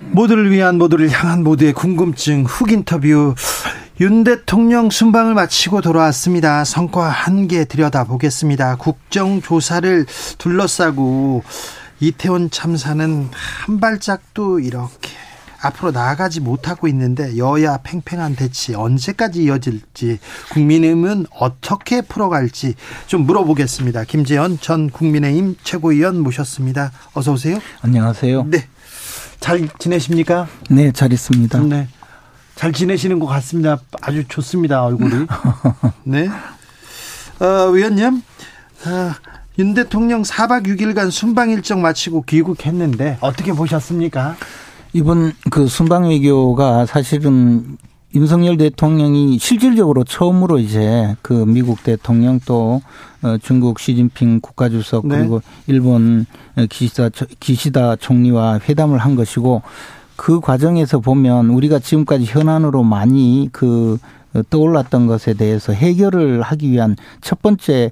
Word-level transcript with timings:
모두를 0.00 0.50
위한 0.50 0.78
모두를 0.78 1.10
향한 1.10 1.42
모두의 1.42 1.72
궁금증 1.72 2.44
훅 2.44 2.72
인터뷰 2.72 3.34
윤 4.00 4.24
대통령 4.24 4.90
순방을 4.90 5.34
마치고 5.34 5.80
돌아왔습니다. 5.80 6.64
성과 6.64 7.08
한 7.08 7.48
개 7.48 7.64
들여다보겠습니다. 7.64 8.76
국정조사를 8.76 10.06
둘러싸고 10.38 11.42
이태원 12.00 12.50
참사는 12.50 13.28
한 13.32 13.80
발짝도 13.80 14.60
이렇게 14.60 15.10
앞으로 15.62 15.92
나아가지 15.92 16.40
못하고 16.40 16.86
있는데 16.88 17.38
여야 17.38 17.78
팽팽한 17.78 18.36
대치 18.36 18.74
언제까지 18.74 19.44
이어질지 19.44 20.18
국민의힘은 20.52 21.26
어떻게 21.30 22.02
풀어갈지 22.02 22.74
좀 23.06 23.22
물어보겠습니다. 23.22 24.04
김재현 24.04 24.58
전 24.60 24.90
국민의힘 24.90 25.56
최고위원 25.64 26.20
모셨습니다. 26.20 26.92
어서 27.14 27.32
오세요. 27.32 27.58
안녕하세요. 27.80 28.44
네. 28.50 28.66
잘 29.40 29.68
지내십니까? 29.78 30.48
네, 30.70 30.92
잘 30.92 31.12
있습니다. 31.12 31.60
네. 31.60 31.88
잘 32.54 32.72
지내시는 32.72 33.18
것 33.18 33.26
같습니다. 33.26 33.78
아주 34.00 34.24
좋습니다, 34.26 34.84
얼굴이. 34.84 35.26
네. 36.04 36.28
어, 37.38 37.70
위원님, 37.70 38.22
어, 38.86 39.12
윤 39.58 39.74
대통령 39.74 40.22
4박 40.22 40.66
6일간 40.66 41.10
순방 41.10 41.50
일정 41.50 41.82
마치고 41.82 42.22
귀국했는데 42.22 43.18
어떻게 43.20 43.52
보셨습니까? 43.52 44.36
이번 44.92 45.32
그 45.50 45.66
순방 45.66 46.08
외교가 46.08 46.86
사실은 46.86 47.76
윤석열 48.16 48.56
대통령이 48.56 49.38
실질적으로 49.38 50.02
처음으로 50.02 50.58
이제 50.58 51.14
그 51.20 51.44
미국 51.46 51.82
대통령 51.82 52.40
또 52.46 52.80
어, 53.22 53.36
중국 53.36 53.78
시진핑 53.78 54.40
국가주석 54.40 55.06
네. 55.06 55.18
그리고 55.18 55.42
일본 55.66 56.24
기시다 56.70 57.10
기시다 57.40 57.96
총리와 57.96 58.60
회담을 58.66 58.98
한 58.98 59.16
것이고 59.16 59.60
그 60.16 60.40
과정에서 60.40 61.00
보면 61.00 61.50
우리가 61.50 61.78
지금까지 61.78 62.24
현안으로 62.24 62.82
많이 62.82 63.50
그 63.52 63.98
떠올랐던 64.50 65.06
것에 65.06 65.34
대해서 65.34 65.72
해결을 65.72 66.42
하기 66.42 66.70
위한 66.70 66.96
첫 67.20 67.42
번째 67.42 67.90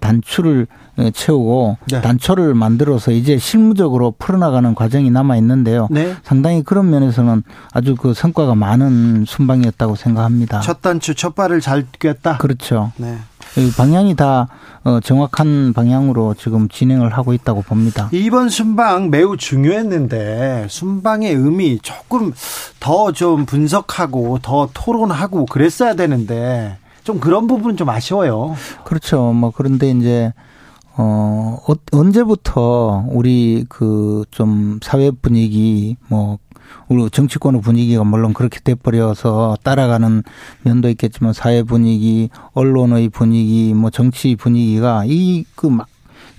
단추를 0.00 0.66
채우고 1.12 1.76
네. 1.90 2.00
단초를 2.00 2.54
만들어서 2.54 3.10
이제 3.12 3.38
실무적으로 3.38 4.14
풀어나가는 4.18 4.74
과정이 4.74 5.10
남아 5.10 5.36
있는데요. 5.36 5.88
네. 5.90 6.14
상당히 6.22 6.62
그런 6.62 6.90
면에서는 6.90 7.42
아주 7.72 7.96
그 7.96 8.14
성과가 8.14 8.54
많은 8.54 9.24
순방이었다고 9.26 9.94
생각합니다. 9.94 10.60
첫 10.60 10.80
단추, 10.80 11.14
첫 11.14 11.34
발을 11.34 11.60
잘 11.60 11.86
꿰었다? 11.98 12.38
그렇죠. 12.38 12.92
네. 12.96 13.18
이 13.58 13.70
방향이 13.76 14.14
다 14.16 14.48
어, 14.84 15.00
정확한 15.00 15.72
방향으로 15.72 16.34
지금 16.34 16.68
진행을 16.68 17.10
하고 17.16 17.32
있다고 17.32 17.62
봅니다. 17.62 18.08
이번 18.12 18.48
순방 18.50 19.10
매우 19.10 19.36
중요했는데 19.36 20.66
순방의 20.68 21.32
의미 21.34 21.78
조금 21.82 22.32
더 22.80 23.12
좀 23.12 23.46
분석하고 23.46 24.38
더 24.42 24.68
토론하고 24.74 25.46
그랬어야 25.46 25.94
되는데 25.94 26.76
좀 27.04 27.18
그런 27.20 27.46
부분은 27.46 27.76
좀 27.76 27.88
아쉬워요. 27.88 28.54
그렇죠. 28.84 29.32
뭐 29.32 29.52
그런데 29.56 29.90
이제 29.90 30.32
어 30.98 31.58
어- 31.68 31.74
언제부터 31.92 33.04
우리 33.08 33.64
그 33.68 34.24
좀 34.30 34.78
사회 34.82 35.10
분위기 35.10 35.96
뭐 36.08 36.38
우리 36.88 37.10
정치권의 37.10 37.60
분위기가 37.62 38.04
물론 38.04 38.32
그렇게 38.32 38.60
돼버려서 38.60 39.56
따라가는 39.62 40.22
면도 40.62 40.88
있겠지만 40.90 41.32
사회 41.32 41.62
분위기, 41.62 42.30
언론의 42.52 43.08
분위기, 43.08 43.74
뭐 43.74 43.90
정치 43.90 44.36
분위기가 44.36 45.04
이그막 45.04 45.88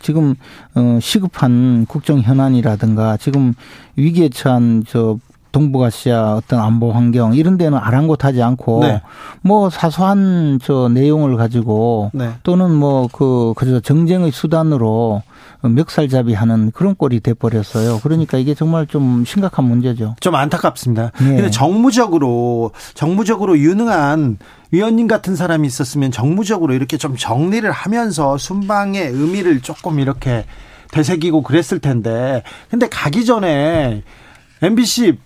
지금 0.01 0.35
어 0.75 0.99
시급한 1.01 1.85
국정 1.87 2.21
현안이라든가 2.21 3.17
지금 3.17 3.53
위기에 3.95 4.29
처한 4.29 4.83
저 4.87 5.17
동북아시아 5.57 6.35
어떤 6.35 6.59
안보 6.59 6.91
환경 6.91 7.33
이런 7.33 7.57
데는 7.57 7.79
아랑곳하지 7.79 8.43
않고 8.43 8.81
네. 8.81 9.01
뭐 9.41 9.71
사소한 9.71 10.59
저 10.61 10.87
내용을 10.89 11.35
가지고 11.35 12.11
네. 12.13 12.33
또는 12.43 12.71
뭐그 12.75 13.53
그저 13.55 13.79
정쟁의 13.79 14.31
수단으로 14.31 15.23
멱살잡이하는 15.61 16.71
그런 16.71 16.95
꼴이 16.95 17.21
돼 17.21 17.33
버렸어요. 17.33 17.99
그러니까 18.03 18.37
이게 18.37 18.53
정말 18.53 18.85
좀 18.85 19.25
심각한 19.25 19.65
문제죠. 19.65 20.15
좀 20.19 20.35
안타깝습니다. 20.35 21.11
네. 21.19 21.25
근데 21.25 21.49
정무적으로 21.49 22.71
정무적으로 22.93 23.57
유능한 23.57 24.37
위원님 24.69 25.07
같은 25.07 25.35
사람이 25.35 25.65
있었으면 25.65 26.11
정무적으로 26.11 26.75
이렇게 26.75 26.97
좀 26.97 27.15
정리를 27.17 27.69
하면서 27.71 28.37
순방의 28.37 29.07
의미를 29.07 29.61
조금 29.61 29.99
이렇게 29.99 30.45
되새기고 30.91 31.41
그랬을 31.41 31.79
텐데 31.79 32.43
근데 32.69 32.87
가기 32.87 33.25
전에 33.25 34.03
MBC 34.61 35.17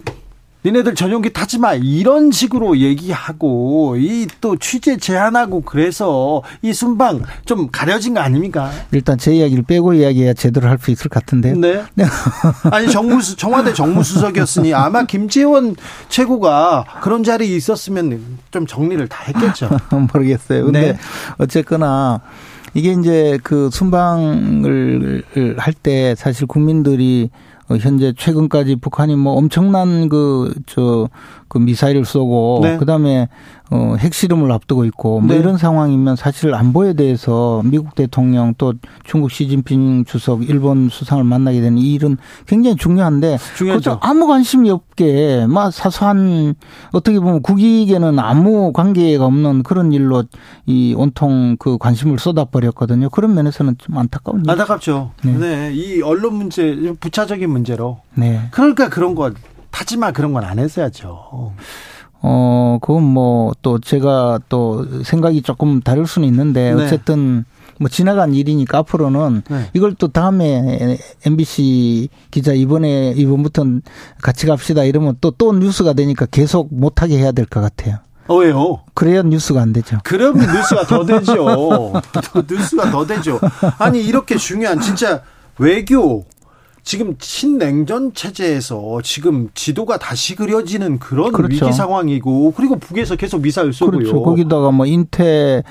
니네들 0.64 0.94
전용기 0.96 1.34
타지 1.34 1.58
마 1.60 1.74
이런 1.74 2.32
식으로 2.32 2.78
얘기하고 2.78 3.96
이 3.98 4.28
또 4.42 4.56
취재 4.56 4.98
제한하고 4.98 5.62
그래서 5.62 6.42
이 6.62 6.74
순방 6.74 7.24
좀 7.46 7.70
가려진 7.72 8.14
거 8.16 8.20
아닙니까? 8.22 8.72
일단 8.92 9.18
제 9.18 9.34
이야기를 9.36 9.64
빼고 9.64 9.94
이야기해야 9.94 10.34
제대로 10.34 10.68
할 10.68 10.78
수 10.80 10.90
있을 10.92 11.10
것 11.10 11.20
같은데요. 11.24 11.56
네. 11.58 11.84
아니 12.72 12.90
정무수 12.90 13.36
청와대 13.36 13.74
정무수석이었으니 13.74 14.74
아마 14.74 15.04
김재원 15.06 15.76
최고가 16.10 16.86
그런 17.02 17.24
자리에 17.24 17.56
있었으면 17.56 18.38
좀 18.52 18.66
정리를 18.66 19.08
다 19.08 19.24
했겠죠. 19.28 19.70
모르겠어요. 20.14 20.66
근데 20.66 20.94
네. 20.94 20.98
어쨌거나 21.38 22.22
이게 22.74 22.94
이제 22.94 23.38
그 23.44 23.70
순방을 23.72 25.24
할 25.58 25.74
때 25.74 26.16
사실 26.18 26.48
국민들이 26.48 27.30
어, 27.61 27.61
현재 27.80 28.14
최근까지 28.18 28.78
북한이 28.78 29.16
뭐 29.16 29.34
엄청난 29.34 30.10
그 30.10 30.54
저그 30.66 31.58
미사일을 31.60 32.06
쏘고 32.06 32.60
네. 32.64 32.78
그다음에 32.78 33.30
어 33.74 33.96
핵실험을 33.98 34.52
앞두고 34.52 34.84
있고 34.86 35.22
뭐 35.22 35.34
네. 35.34 35.40
이런 35.40 35.58
상황이면 35.58 36.18
사실 36.18 36.54
안보에 36.54 36.92
대해서 36.94 37.62
미국 37.64 37.96
대통령 37.96 38.54
또 38.58 38.74
중국 39.06 39.32
시진핑 39.32 40.04
주석 40.06 40.48
일본 40.50 40.90
수상을 40.90 41.24
만나게 41.24 41.62
되는 41.62 41.78
이 41.78 41.94
일은 41.94 42.18
굉장히 42.46 42.76
중요한데 42.76 43.38
중요하죠. 43.56 44.00
아무 44.02 44.28
관심이 44.28 44.70
없게 44.70 45.46
막 45.48 45.72
사소한 45.72 46.54
어떻게 46.92 47.18
보면 47.20 47.42
국익에는 47.42 48.20
아무 48.20 48.74
관계가 48.74 49.24
없는 49.26 49.64
그런 49.64 49.94
일로 49.94 50.26
이 50.66 50.94
온통 50.98 51.56
그 51.58 51.78
관심을 51.78 52.20
쏟아버렸거든요. 52.20 53.10
그런 53.10 53.34
면에서는 53.34 53.76
좀 53.78 53.98
안타까운 53.98 54.44
일. 54.44 54.52
안타깝죠. 54.52 55.12
네. 55.24 55.38
네. 55.38 55.72
이 55.74 56.02
언론 56.02 56.36
문제 56.36 56.94
부차적인 57.00 57.50
문제로. 57.50 58.00
네. 58.16 58.42
그러니까 58.52 58.90
그런 58.90 59.16
거 59.16 59.32
타지마 59.72 60.12
그런 60.12 60.34
건 60.34 60.44
안 60.44 60.60
했어야죠. 60.60 61.54
어, 62.22 62.78
그건 62.82 63.04
뭐 63.04 63.52
또 63.62 63.80
제가 63.80 64.40
또 64.50 64.86
생각이 65.04 65.42
조금 65.42 65.82
다를 65.82 66.06
수는 66.08 66.28
있는데 66.28 66.74
네. 66.74 66.84
어쨌든 66.86 67.46
뭐 67.80 67.90
지나간 67.90 68.34
일이니까 68.34 68.80
앞으로는 68.80 69.44
네. 69.50 69.70
이걸 69.74 69.94
또 69.96 70.08
다음에 70.08 70.98
MBC 71.26 72.10
기자 72.32 72.54
이번에 72.54 73.14
이번부터는 73.16 73.82
같이 74.22 74.46
갑시다 74.46 74.84
이러면 74.84 75.18
또또 75.22 75.54
뉴스가 75.54 75.94
되니까 75.94 76.26
계속 76.28 76.68
못하게 76.72 77.18
해야 77.18 77.32
될 77.32 77.46
것 77.46 77.62
같아요. 77.62 77.98
어, 78.28 78.36
왜요? 78.38 78.80
그래야 78.94 79.24
뉴스가 79.24 79.62
안 79.62 79.74
되죠. 79.74 79.98
그러면 80.04 80.46
뉴스가 80.56 80.86
더 80.86 81.06
되죠. 81.06 81.34
더 82.14 82.44
뉴스가 82.50 82.92
더 82.92 83.06
되죠. 83.06 83.40
아니 83.80 84.02
이렇게 84.04 84.38
중요한 84.38 84.80
진짜 84.80 85.22
외교 85.58 86.26
지금 86.84 87.16
신냉전 87.20 88.14
체제에서 88.14 89.00
지금 89.04 89.50
지도가 89.54 89.98
다시 89.98 90.36
그려지는 90.36 90.98
그런 91.00 91.32
그렇죠. 91.32 91.66
위기 91.66 91.74
상황이고 91.74 92.54
그리고 92.56 92.78
북에서 92.78 93.16
계속 93.16 93.42
미사일 93.42 93.72
쏘고요. 93.72 94.00
그렇죠. 94.00 94.24
거기다가 94.24 94.72
뭐 94.72 94.86
인태 94.86 95.64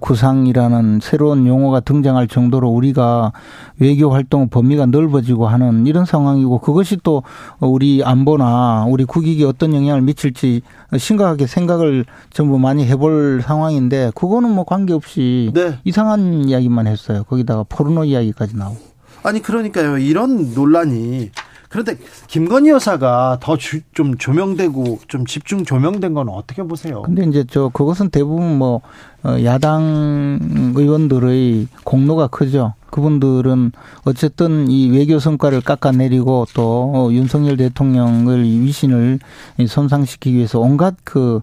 구상이라는 0.00 1.00
새로운 1.02 1.46
용어가 1.46 1.80
등장할 1.80 2.28
정도로 2.28 2.68
우리가 2.68 3.32
외교 3.78 4.10
활동 4.10 4.48
범위가 4.48 4.86
넓어지고 4.86 5.48
하는 5.48 5.86
이런 5.86 6.04
상황이고 6.04 6.58
그것이 6.58 6.98
또 7.02 7.22
우리 7.60 8.02
안보나 8.04 8.86
우리 8.88 9.04
국익에 9.04 9.44
어떤 9.44 9.74
영향을 9.74 10.02
미칠지 10.02 10.60
심각하게 10.96 11.46
생각을 11.46 12.04
전부 12.30 12.58
많이 12.58 12.86
해볼 12.86 13.42
상황인데 13.42 14.12
그거는 14.14 14.50
뭐 14.50 14.64
관계없이 14.64 15.50
네. 15.54 15.78
이상한 15.84 16.48
이야기만 16.48 16.86
했어요. 16.86 17.24
거기다가 17.24 17.64
포르노 17.68 18.04
이야기까지 18.04 18.56
나오고. 18.56 18.97
아니 19.22 19.42
그러니까요. 19.42 19.98
이런 19.98 20.54
논란이 20.54 21.30
그런데 21.68 21.98
김건희 22.28 22.70
여사가 22.70 23.38
더 23.40 23.56
좀 23.92 24.16
조명되고 24.16 25.00
좀 25.08 25.26
집중 25.26 25.64
조명된 25.64 26.14
건 26.14 26.28
어떻게 26.28 26.62
보세요? 26.62 27.02
근데 27.02 27.24
이제 27.24 27.44
저 27.50 27.68
그것은 27.68 28.08
대부분 28.10 28.56
뭐 28.56 28.80
어, 29.22 29.36
야당 29.44 30.72
의원들의 30.74 31.66
공로가 31.84 32.28
크죠. 32.28 32.74
그분들은 32.90 33.72
어쨌든 34.04 34.70
이 34.70 34.88
외교 34.90 35.18
성과를 35.18 35.60
깎아내리고 35.60 36.46
또 36.54 36.92
어, 36.94 37.12
윤석열 37.12 37.56
대통령을 37.58 38.44
위신을 38.44 39.18
손상시키기 39.66 40.36
위해서 40.36 40.60
온갖 40.60 40.94
그 41.04 41.40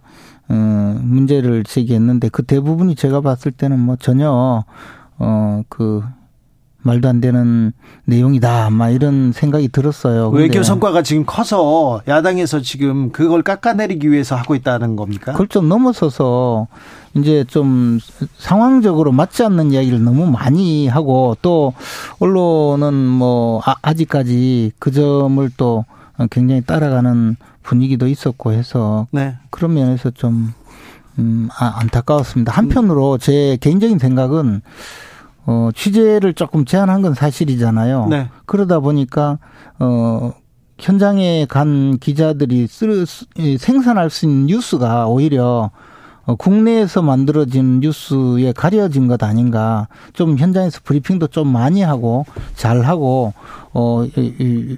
어, 0.48 1.00
문제를 1.04 1.64
제기했는데 1.66 2.30
그 2.30 2.44
대부분이 2.44 2.96
제가 2.96 3.22
봤을 3.22 3.52
때는 3.52 3.80
뭐 3.80 3.96
전혀 3.98 4.64
어그 5.18 6.04
말도 6.86 7.10
안 7.10 7.20
되는 7.20 7.74
내용이다. 8.06 8.70
막 8.70 8.92
이런 8.92 9.32
생각이 9.32 9.70
들었어요. 9.70 10.30
외교 10.30 10.62
성과가 10.62 11.02
지금 11.02 11.26
커서 11.26 12.04
야당에서 12.08 12.62
지금 12.62 13.12
그걸 13.12 13.42
깎아내리기 13.42 14.12
위해서 14.12 14.36
하고 14.36 14.54
있다는 14.54 14.96
겁니까? 14.96 15.32
그걸 15.32 15.48
좀 15.48 15.68
넘어서서 15.68 16.68
이제 17.16 17.44
좀 17.48 17.98
상황적으로 18.38 19.12
맞지 19.12 19.44
않는 19.44 19.72
이야기를 19.72 20.04
너무 20.04 20.30
많이 20.30 20.88
하고 20.88 21.36
또 21.42 21.74
언론은 22.20 22.94
뭐 22.94 23.62
아, 23.66 23.76
아직까지 23.82 24.74
그 24.78 24.92
점을 24.92 25.50
또 25.58 25.86
굉장히 26.30 26.62
따라가는 26.62 27.36
분위기도 27.64 28.08
있었고 28.08 28.52
해서 28.52 29.08
네. 29.10 29.36
그런 29.50 29.74
면에서 29.74 30.12
좀 30.12 30.54
음, 31.18 31.50
아, 31.58 31.80
안타까웠습니다. 31.80 32.52
한편으로 32.52 33.18
제 33.18 33.58
개인적인 33.60 33.98
생각은 33.98 34.62
어, 35.46 35.70
취재를 35.74 36.34
조금 36.34 36.66
제한한 36.66 37.02
건 37.02 37.14
사실이잖아요. 37.14 38.08
네. 38.10 38.30
그러다 38.46 38.80
보니까, 38.80 39.40
어, 39.80 40.34
현장에 40.80 41.46
간 41.48 41.98
기자들이 42.00 42.68
쓰, 42.68 43.06
생산할 43.58 44.10
수 44.10 44.26
있는 44.26 44.48
뉴스가 44.48 45.08
오히려 45.08 45.70
어, 45.70 45.72
국내에서 46.34 47.02
만들어진 47.02 47.80
뉴스에 47.80 48.52
가려진 48.54 49.08
것 49.08 49.22
아닌가. 49.22 49.88
좀 50.14 50.38
현장에서 50.38 50.80
브리핑도 50.84 51.28
좀 51.28 51.48
많이 51.48 51.82
하고 51.82 52.26
잘 52.56 52.82
하고 52.82 53.34
어 53.74 54.08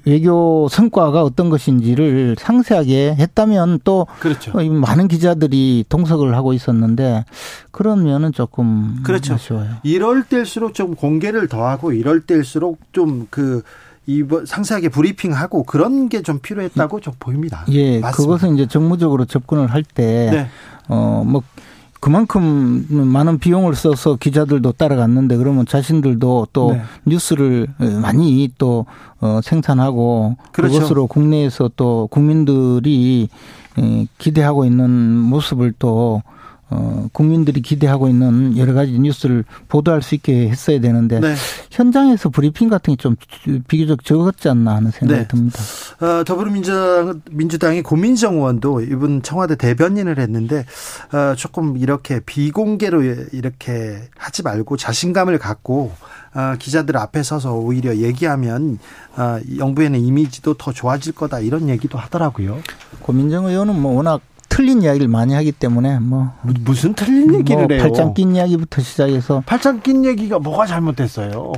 외교 0.05 0.67
성과가 0.69 1.23
어떤 1.23 1.49
것인지를 1.49 2.35
상세하게 2.37 3.15
했다면 3.17 3.79
또 3.83 4.07
그렇죠. 4.19 4.51
어, 4.57 4.63
많은 4.63 5.07
기자들이 5.07 5.85
동석을 5.87 6.35
하고 6.35 6.53
있었는데 6.53 7.25
그런 7.71 8.03
면은 8.03 8.33
조금 8.33 9.01
그렇죠. 9.03 9.35
아쉬워요. 9.35 9.69
이럴 9.83 10.23
때일수록 10.23 10.73
좀 10.73 10.95
공개를 10.95 11.47
더 11.47 11.67
하고 11.67 11.93
이럴 11.93 12.21
때일수록 12.21 12.79
좀그 12.91 13.61
이번 14.07 14.45
상세하게 14.45 14.89
브리핑하고 14.89 15.63
그런 15.63 16.07
게 16.09 16.21
좀 16.21 16.39
필요했다고 16.39 17.01
좀 17.01 17.13
보입니다. 17.19 17.65
예, 17.69 17.99
맞습니다. 17.99 18.11
그것은 18.11 18.55
이제 18.55 18.67
정무적으로 18.67 19.25
접근을 19.25 19.67
할 19.67 19.83
때 19.83 20.29
네. 20.31 20.47
어 20.89 21.23
뭐 21.25 21.43
그만큼 21.99 22.85
많은 22.89 23.39
비용을 23.39 23.73
써서 23.75 24.15
기자들도 24.17 24.73
따라갔는데 24.73 25.35
그러면 25.37 25.65
자신들도 25.65 26.47
또 26.53 26.71
네. 26.73 26.81
뉴스를 27.05 27.67
많이 28.01 28.49
또 28.59 28.85
어, 29.19 29.39
생산하고 29.43 30.37
그렇죠. 30.51 30.75
그것으로 30.75 31.07
국내에서 31.07 31.71
또 31.75 32.07
국민들이 32.11 33.29
기대하고 34.19 34.65
있는 34.65 34.89
모습을 35.17 35.73
또 35.79 36.21
어, 36.69 37.07
국민들이 37.13 37.61
기대하고 37.61 38.09
있는 38.09 38.57
여러 38.57 38.73
가지 38.73 38.99
뉴스를 38.99 39.45
보도할 39.69 40.01
수 40.01 40.15
있게 40.15 40.49
했어야 40.49 40.81
되는데 40.81 41.19
네. 41.21 41.33
현장에서 41.71 42.29
브리핑 42.29 42.69
같은 42.69 42.95
게 42.95 42.97
좀 42.97 43.15
비교적 43.67 44.03
적었지 44.03 44.49
않나 44.49 44.75
하는 44.75 44.91
생각이 44.91 45.21
네. 45.21 45.27
듭니다. 45.27 45.59
어, 46.01 46.23
더불어민주당 46.25 47.21
민주당의 47.31 47.83
고민정 47.83 48.35
의원도 48.35 48.81
이분 48.81 49.21
청와대 49.21 49.55
대변인을 49.55 50.19
했는데 50.19 50.65
어, 51.13 51.35
조금 51.35 51.77
이렇게 51.77 52.19
비공개로 52.19 53.03
이렇게 53.31 54.01
하지 54.17 54.43
말고 54.43 54.77
자신감을 54.77 55.37
갖고 55.37 55.91
어, 56.33 56.55
기자들 56.59 56.97
앞에 56.97 57.23
서서 57.23 57.53
오히려 57.55 57.95
얘기하면 57.95 58.79
어, 59.15 59.39
영부에는 59.57 59.99
이미지도 59.99 60.55
더 60.55 60.71
좋아질 60.73 61.13
거다 61.13 61.39
이런 61.39 61.69
얘기도 61.69 61.97
하더라고요. 61.97 62.59
고민정 63.01 63.45
의원은 63.45 63.79
뭐 63.79 63.93
워낙 63.93 64.21
틀린 64.49 64.81
이야기를 64.81 65.07
많이 65.07 65.33
하기 65.33 65.51
때문에 65.51 65.99
뭐 65.99 66.31
무슨 66.65 66.93
틀린 66.93 67.33
얘기를 67.35 67.67
뭐 67.67 67.75
해요? 67.75 67.83
팔짱 67.83 68.13
낀 68.13 68.35
이야기부터 68.35 68.81
시작해서 68.81 69.43
팔짱 69.45 69.81
낀 69.81 70.05
얘기가 70.05 70.39
뭐가 70.39 70.65
잘못됐어요? 70.65 71.51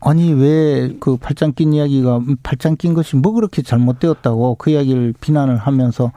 아니 0.00 0.32
왜 0.32 0.94
그 0.98 1.16
팔짱 1.16 1.52
낀 1.54 1.72
이야기가 1.74 2.20
팔짱 2.42 2.76
낀 2.76 2.94
것이 2.94 3.16
뭐 3.16 3.32
그렇게 3.32 3.62
잘못되었다고 3.62 4.56
그 4.56 4.70
이야기를 4.70 5.14
비난을 5.20 5.56
하면서 5.56 6.12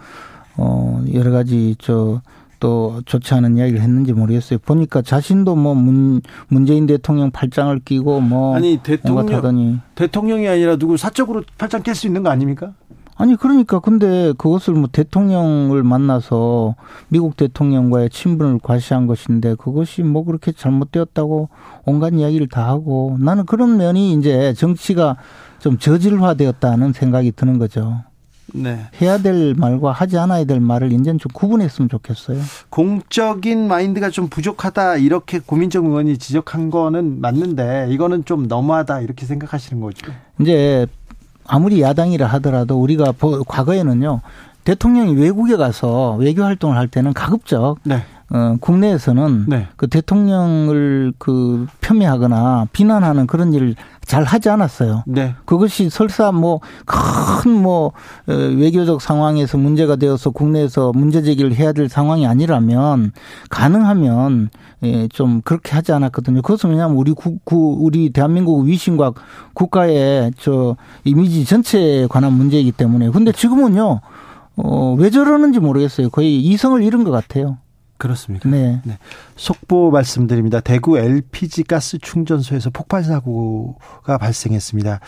어 0.57 1.03
여러 1.13 1.31
가지 1.31 1.75
저 1.79 2.21
또 2.63 3.01
좋지 3.05 3.33
않은 3.33 3.57
이야기를 3.57 3.81
했는지 3.81 4.13
모르겠어요. 4.13 4.57
보니까 4.59 5.01
자신도 5.01 5.53
뭐 5.57 5.75
문, 5.75 6.21
문재인 6.47 6.85
대통령 6.85 7.29
팔짱을 7.29 7.79
끼고 7.79 8.21
뭐 8.21 8.55
아니 8.55 8.77
대통령 8.81 9.35
하더니 9.35 9.79
대통령이 9.95 10.47
아니라 10.47 10.77
누구 10.77 10.95
사적으로 10.95 11.43
팔짱 11.57 11.83
낄 11.83 11.93
수 11.93 12.07
있는 12.07 12.23
거 12.23 12.29
아닙니까? 12.29 12.71
아니 13.15 13.35
그러니까 13.35 13.79
근데 13.79 14.33
그것을 14.37 14.73
뭐 14.73 14.89
대통령을 14.91 15.83
만나서 15.83 16.75
미국 17.09 17.37
대통령과의 17.37 18.09
친분을 18.09 18.59
과시한 18.61 19.07
것인데 19.07 19.55
그것이 19.55 20.03
뭐 20.03 20.23
그렇게 20.23 20.51
잘못되었다고 20.51 21.49
온갖 21.85 22.13
이야기를 22.13 22.47
다 22.49 22.67
하고 22.67 23.17
나는 23.19 23.45
그런 23.45 23.77
면이 23.77 24.13
이제 24.13 24.53
정치가 24.53 25.17
좀 25.59 25.77
저질화되었다는 25.77 26.93
생각이 26.93 27.31
드는 27.31 27.59
거죠. 27.59 28.01
네. 28.53 28.87
해야 29.01 29.17
될 29.17 29.55
말과 29.55 29.91
하지 29.91 30.17
않아야 30.17 30.43
될 30.45 30.59
말을 30.59 30.91
이제는 30.91 31.17
좀 31.17 31.29
구분했으면 31.33 31.89
좋겠어요. 31.89 32.39
공적인 32.69 33.67
마인드가 33.67 34.09
좀 34.09 34.27
부족하다 34.27 34.97
이렇게 34.97 35.39
고민정 35.39 35.85
의원이 35.85 36.17
지적한 36.17 36.69
거는 36.69 37.21
맞는데 37.21 37.87
이거는 37.89 38.25
좀 38.25 38.47
너무하다 38.47 39.01
이렇게 39.01 39.25
생각하시는 39.25 39.81
거죠. 39.81 40.11
이제 40.39 40.85
아무리 41.47 41.81
야당이라 41.81 42.27
하더라도 42.27 42.81
우리가 42.81 43.13
과거에는요 43.47 44.21
대통령이 44.63 45.13
외국에 45.15 45.57
가서 45.57 46.15
외교 46.15 46.43
활동을 46.43 46.77
할 46.77 46.87
때는 46.87 47.13
가급적 47.13 47.77
네. 47.83 48.03
어, 48.29 48.55
국내에서는 48.59 49.45
네. 49.47 49.67
그 49.75 49.87
대통령을 49.87 51.13
그 51.17 51.67
폄훼하거나 51.81 52.67
비난하는 52.71 53.27
그런 53.27 53.53
일을 53.53 53.75
잘 54.05 54.23
하지 54.23 54.49
않았어요. 54.49 55.03
네. 55.07 55.35
그것이 55.45 55.89
설사 55.89 56.31
뭐 56.31 56.59
큰뭐 56.85 57.61
뭐, 57.61 57.91
어, 58.27 58.33
외교적 58.33 59.01
상황에서 59.01 59.57
문제가 59.57 59.95
되어서 59.95 60.29
국내에서 60.29 60.91
문제 60.93 61.21
제기를 61.21 61.55
해야 61.55 61.71
될 61.71 61.89
상황이 61.89 62.27
아니라면 62.27 63.11
가능하면 63.49 64.49
예, 64.83 65.07
좀 65.07 65.41
그렇게 65.43 65.73
하지 65.73 65.93
않았거든요. 65.93 66.41
그것은 66.41 66.71
왜냐하면 66.71 66.97
우리 66.97 67.13
국, 67.13 67.41
우리 67.53 68.09
대한민국 68.09 68.65
위신과 68.65 69.13
국가의 69.53 70.31
저 70.37 70.75
이미지 71.05 71.45
전체에 71.45 72.07
관한 72.07 72.33
문제이기 72.33 72.73
때문에. 72.73 73.09
근데 73.09 73.31
지금은요, 73.31 74.01
어, 74.57 74.95
왜 74.97 75.09
저러는지 75.09 75.59
모르겠어요. 75.59 76.09
거의 76.09 76.39
이성을 76.39 76.81
잃은 76.83 77.03
것 77.05 77.11
같아요. 77.11 77.57
그렇습니까? 77.97 78.49
네. 78.49 78.81
네. 78.83 78.97
속보 79.35 79.91
말씀드립니다. 79.91 80.59
대구 80.59 80.97
LPG 80.97 81.63
가스 81.63 81.97
충전소에서 81.99 82.69
폭발 82.69 83.03
사고가 83.03 84.17
발생했습니다. 84.17 84.99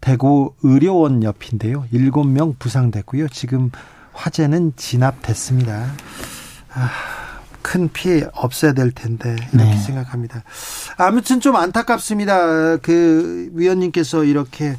대구 0.00 0.54
의료원 0.62 1.22
옆인데요. 1.22 1.86
7명 1.92 2.58
부상됐고요. 2.58 3.28
지금 3.28 3.70
화재는 4.12 4.74
진압됐습니다. 4.76 5.86
아, 6.74 6.90
큰 7.62 7.88
피해 7.90 8.24
없어야 8.34 8.72
될 8.72 8.90
텐데 8.90 9.36
이렇게 9.52 9.70
네. 9.70 9.76
생각합니다. 9.78 10.42
아무튼 10.98 11.40
좀 11.40 11.56
안타깝습니다. 11.56 12.76
그 12.78 13.50
위원님께서 13.54 14.24
이렇게 14.24 14.76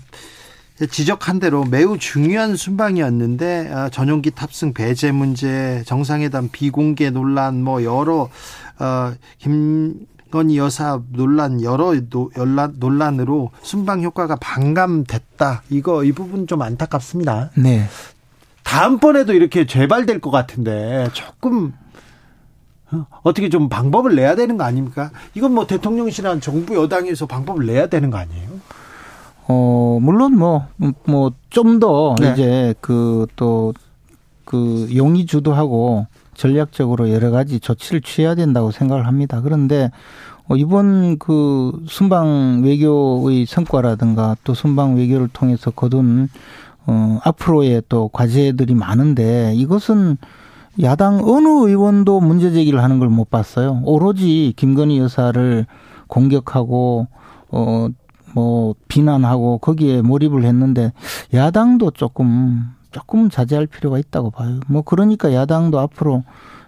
지적한 0.87 1.39
대로 1.39 1.63
매우 1.63 1.97
중요한 1.97 2.55
순방이었는데 2.55 3.71
아, 3.73 3.89
전용기 3.89 4.31
탑승 4.31 4.73
배제 4.73 5.11
문제, 5.11 5.83
정상회담 5.85 6.49
비공개 6.51 7.09
논란 7.09 7.63
뭐 7.63 7.83
여러 7.83 8.29
어, 8.79 9.13
김건희 9.39 10.57
여사 10.57 11.01
논란 11.11 11.61
여러 11.61 11.93
논란 12.09 12.73
논란 12.79 13.19
으로 13.19 13.51
순방 13.61 14.03
효과가 14.03 14.37
반감됐다. 14.37 15.63
이거 15.69 16.03
이 16.03 16.11
부분 16.11 16.47
좀 16.47 16.61
안타깝습니다. 16.61 17.51
네. 17.55 17.87
다음번에도 18.63 19.33
이렇게 19.33 19.67
재발될 19.67 20.19
것 20.19 20.31
같은데 20.31 21.09
조금 21.13 21.73
어, 22.91 23.05
어떻게 23.23 23.49
좀 23.49 23.69
방법을 23.69 24.15
내야 24.15 24.35
되는 24.35 24.57
거 24.57 24.63
아닙니까? 24.63 25.11
이건 25.35 25.53
뭐 25.53 25.67
대통령실이나 25.67 26.39
정부 26.39 26.75
여당에서 26.75 27.25
방법을 27.25 27.65
내야 27.65 27.87
되는 27.87 28.09
거 28.09 28.17
아니에요? 28.17 28.49
어, 29.47 30.00
물론 30.01 30.38
뭐, 30.38 30.67
뭐, 31.05 31.31
좀더 31.50 32.15
네. 32.19 32.31
이제 32.31 32.75
그 32.81 33.27
또, 33.35 33.73
그 34.45 34.89
용의 34.95 35.25
주도하고 35.25 36.07
전략적으로 36.35 37.12
여러 37.12 37.31
가지 37.31 37.59
조치를 37.59 38.01
취해야 38.01 38.35
된다고 38.35 38.71
생각을 38.71 39.07
합니다. 39.07 39.41
그런데 39.41 39.91
어, 40.47 40.55
이번 40.55 41.17
그 41.19 41.71
순방 41.88 42.62
외교의 42.63 43.45
성과라든가 43.45 44.35
또 44.43 44.53
순방 44.53 44.97
외교를 44.97 45.29
통해서 45.31 45.71
거둔 45.71 46.29
어, 46.85 47.19
앞으로의 47.23 47.83
또 47.88 48.09
과제들이 48.09 48.73
많은데 48.75 49.53
이것은 49.55 50.17
야당 50.81 51.21
어느 51.23 51.47
의원도 51.47 52.19
문제 52.19 52.51
제기를 52.51 52.81
하는 52.83 53.00
걸 53.00 53.07
못 53.09 53.29
봤어요. 53.29 53.81
오로지 53.85 54.53
김건희 54.55 54.97
여사를 54.97 55.65
공격하고 56.07 57.07
어, 57.51 57.88
뭐 58.33 58.75
비난하고 58.87 59.59
거기에 59.59 60.01
몰입을 60.01 60.43
했는데 60.43 60.91
야당도 61.33 61.91
조금 61.91 62.73
조금 62.91 63.29
자제할 63.29 63.67
필요가 63.67 63.97
있다고 63.97 64.31
봐요. 64.31 64.59
뭐 64.67 64.81
그러니까 64.83 65.33
야당도 65.33 65.79
앞으로 65.79 66.23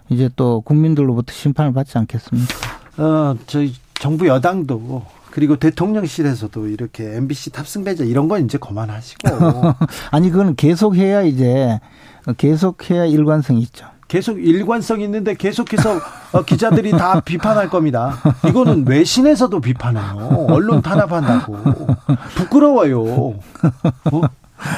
이제 0.08 0.28
또 0.36 0.60
국민들로부터 0.60 1.32
심판을 1.32 1.72
받지 1.72 1.98
않겠습니까? 1.98 2.54
어, 2.98 3.36
저희 3.46 3.74
정부 3.94 4.26
여당도 4.26 5.04
그리고 5.30 5.56
대통령실에서도 5.56 6.68
이렇게 6.68 7.16
MBC 7.16 7.50
탑승 7.50 7.84
배제 7.84 8.04
이런 8.06 8.28
건 8.28 8.44
이제 8.44 8.58
그만하시고 8.58 9.28
아니 10.10 10.30
그건 10.30 10.56
계속해야 10.56 11.22
이제 11.22 11.78
계속해야 12.38 13.06
일관성이 13.06 13.60
있죠. 13.62 13.86
계속 14.08 14.38
일관성 14.38 15.00
있는데 15.00 15.34
계속해서 15.34 16.00
어, 16.32 16.42
기자들이 16.42 16.92
다 16.92 17.20
비판할 17.24 17.68
겁니다. 17.68 18.18
이거는 18.48 18.86
외신에서도 18.86 19.60
비판해요. 19.60 20.46
언론 20.48 20.82
탄압한다고. 20.82 21.56
부끄러워요. 22.36 23.02
어? 23.02 23.40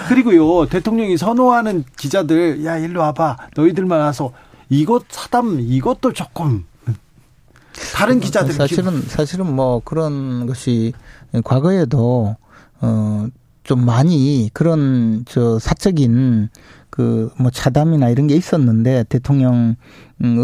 그리고요, 0.08 0.66
대통령이 0.66 1.16
선호하는 1.16 1.84
기자들, 1.96 2.64
야, 2.64 2.78
일로 2.78 3.00
와봐. 3.00 3.36
너희들만 3.56 4.00
와서 4.00 4.32
이것 4.70 5.04
사담, 5.08 5.60
이것도 5.60 6.12
조금. 6.12 6.64
다른 7.94 8.18
기자들 8.18 8.54
사실은, 8.54 9.02
사실은 9.02 9.54
뭐 9.54 9.80
그런 9.84 10.46
것이 10.46 10.92
과거에도, 11.44 12.36
어, 12.80 13.26
좀 13.62 13.84
많이 13.84 14.50
그런 14.52 15.24
저 15.28 15.58
사적인 15.58 16.48
그 16.98 17.30
뭐 17.38 17.50
차담이나 17.52 18.08
이런 18.08 18.26
게 18.26 18.34
있었는데 18.34 19.04
대통령의 19.08 19.76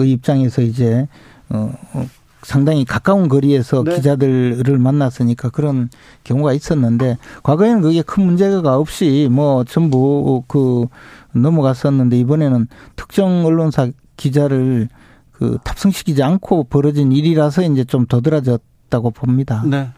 입장에서 0.04 0.62
이제 0.62 1.08
어, 1.48 1.72
어 1.92 2.06
상당히 2.44 2.84
가까운 2.84 3.28
거리에서 3.28 3.82
네. 3.82 3.96
기자들을 3.96 4.78
만났으니까 4.78 5.48
그런 5.48 5.88
경우가 6.22 6.52
있었는데 6.52 7.16
과거에는 7.42 7.80
그게 7.82 8.02
큰 8.02 8.24
문제가 8.26 8.76
없이 8.76 9.28
뭐 9.32 9.64
전부 9.64 10.44
그 10.46 10.86
넘어갔었는데 11.32 12.18
이번에는 12.20 12.68
특정 12.94 13.46
언론사 13.46 13.88
기자를 14.16 14.88
그 15.32 15.58
탑승시키지 15.64 16.22
않고 16.22 16.64
벌어진 16.64 17.10
일이라서 17.10 17.62
이제 17.62 17.82
좀 17.82 18.06
더들어졌다고 18.06 19.10
봅니다. 19.10 19.64
네. 19.66 19.88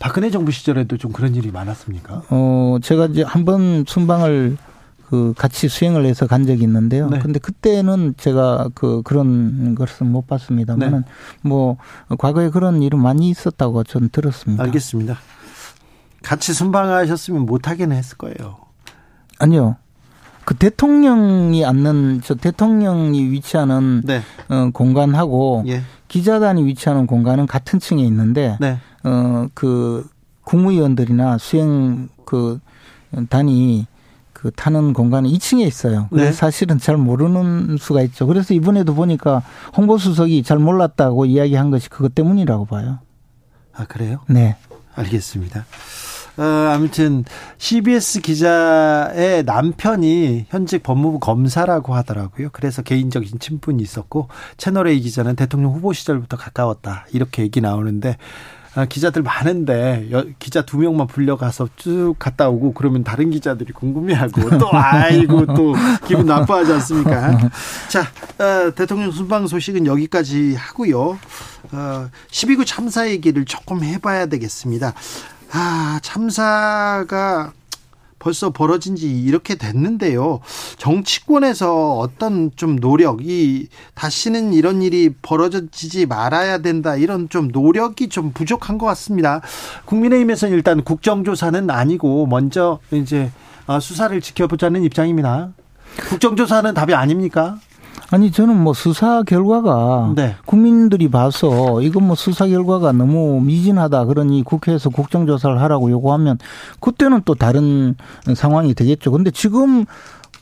박근혜 0.00 0.30
정부 0.30 0.50
시절에도 0.50 0.98
좀 0.98 1.12
그런 1.12 1.34
일이 1.34 1.50
많았습니까? 1.50 2.24
어, 2.28 2.76
제가 2.82 3.06
이제 3.06 3.22
한 3.22 3.44
번 3.44 3.84
순방을 3.86 4.58
그 5.14 5.32
같이 5.36 5.68
수행을 5.68 6.06
해서 6.06 6.26
간 6.26 6.44
적이 6.44 6.64
있는데요. 6.64 7.08
네. 7.08 7.20
근데 7.20 7.38
그때는 7.38 8.14
제가 8.16 8.70
그 8.74 9.00
그런 9.04 9.76
것은 9.76 10.10
못 10.10 10.26
봤습니다만은 10.26 11.00
네. 11.02 11.48
뭐 11.48 11.76
과거에 12.18 12.50
그런 12.50 12.82
일은 12.82 13.00
많이 13.00 13.30
있었다고 13.30 13.84
저는 13.84 14.08
들었습니다. 14.08 14.64
알겠습니다. 14.64 15.16
같이 16.22 16.52
순방하셨으면 16.52 17.46
못 17.46 17.68
하기는 17.68 17.96
했을 17.96 18.16
거예요. 18.16 18.56
아니요. 19.38 19.76
그 20.44 20.54
대통령이 20.54 21.64
앉는 21.64 22.22
저 22.24 22.34
대통령이 22.34 23.30
위치하는 23.30 24.02
네. 24.04 24.20
어, 24.48 24.70
공간하고 24.72 25.62
예. 25.68 25.82
기자단이 26.08 26.64
위치하는 26.64 27.06
공간은 27.06 27.46
같은 27.46 27.78
층에 27.78 28.02
있는데 28.02 28.58
네. 28.60 28.78
어그 29.04 30.08
국무위원들이나 30.42 31.38
수행 31.38 32.08
그 32.24 32.58
단이 33.28 33.86
그 34.44 34.50
타는 34.50 34.92
공간이 34.92 35.32
2층에 35.32 35.66
있어요. 35.66 36.06
그래서 36.10 36.26
네. 36.26 36.32
사실은 36.32 36.76
잘 36.76 36.98
모르는 36.98 37.78
수가 37.78 38.02
있죠. 38.02 38.26
그래서 38.26 38.52
이번에도 38.52 38.94
보니까 38.94 39.42
홍보수석이 39.74 40.42
잘 40.42 40.58
몰랐다고 40.58 41.24
이야기한 41.24 41.70
것이 41.70 41.88
그것 41.88 42.14
때문이라고 42.14 42.66
봐요. 42.66 42.98
아, 43.72 43.86
그래요? 43.86 44.18
네. 44.28 44.56
알겠습니다. 44.96 45.64
어, 46.36 46.42
아무튼 46.42 47.24
CBS 47.56 48.20
기자의 48.20 49.44
남편이 49.44 50.44
현직 50.50 50.82
법무부 50.82 51.20
검사라고 51.20 51.94
하더라고요. 51.94 52.50
그래서 52.52 52.82
개인적인 52.82 53.38
친분이 53.38 53.82
있었고 53.82 54.28
채널 54.58 54.88
A 54.88 55.00
기자는 55.00 55.36
대통령 55.36 55.72
후보 55.72 55.94
시절부터 55.94 56.36
가까웠다. 56.36 57.06
이렇게 57.14 57.40
얘기 57.44 57.62
나오는데 57.62 58.10
아, 58.10 58.14
기자들 58.88 59.22
많은데 59.22 60.08
여, 60.10 60.24
기자 60.38 60.62
두 60.62 60.78
명만 60.78 61.06
불려가서 61.06 61.68
쭉 61.76 62.14
갔다 62.18 62.48
오고 62.48 62.74
그러면 62.74 63.04
다른 63.04 63.30
기자들이 63.30 63.72
궁금해하고 63.72 64.58
또 64.58 64.68
아이고 64.72 65.46
또 65.54 65.74
기분 66.06 66.26
나빠하지 66.26 66.72
않습니까? 66.72 67.50
자 67.88 68.00
어, 68.38 68.74
대통령 68.74 69.12
순방 69.12 69.46
소식은 69.46 69.86
여기까지 69.86 70.54
하고요. 70.56 71.18
어, 71.72 72.08
12구 72.30 72.66
참사 72.66 73.08
얘기를 73.08 73.44
조금 73.44 73.84
해봐야 73.84 74.26
되겠습니다. 74.26 74.92
아 75.52 76.00
참사가 76.02 77.52
벌써 78.24 78.48
벌어진 78.48 78.96
지 78.96 79.06
이렇게 79.22 79.54
됐는데요. 79.54 80.40
정치권에서 80.78 81.98
어떤 81.98 82.50
좀 82.56 82.76
노력이 82.76 83.68
다시는 83.92 84.54
이런 84.54 84.80
일이 84.80 85.10
벌어지지 85.20 86.06
말아야 86.06 86.58
된다. 86.58 86.96
이런 86.96 87.28
좀 87.28 87.48
노력이 87.48 88.08
좀 88.08 88.32
부족한 88.32 88.78
것 88.78 88.86
같습니다. 88.86 89.42
국민의힘에서는 89.84 90.54
일단 90.54 90.82
국정조사는 90.82 91.68
아니고 91.68 92.24
먼저 92.24 92.78
이제 92.92 93.30
어, 93.66 93.78
수사를 93.78 94.18
지켜보자는 94.18 94.84
입장입니다. 94.84 95.50
국정조사는 96.08 96.72
답이 96.72 96.94
아닙니까? 96.94 97.58
아니 98.10 98.30
저는 98.30 98.56
뭐 98.56 98.74
수사 98.74 99.22
결과가 99.22 100.12
네. 100.14 100.36
국민들이 100.46 101.08
봐서 101.08 101.80
이건 101.82 102.06
뭐 102.06 102.16
수사 102.16 102.46
결과가 102.46 102.92
너무 102.92 103.40
미진하다 103.40 104.04
그러니 104.06 104.42
국회에서 104.42 104.90
국정조사를 104.90 105.60
하라고 105.60 105.90
요구하면 105.90 106.38
그때는 106.80 107.22
또 107.24 107.34
다른 107.34 107.96
상황이 108.34 108.74
되겠죠. 108.74 109.10
근데 109.10 109.30
지금 109.30 109.84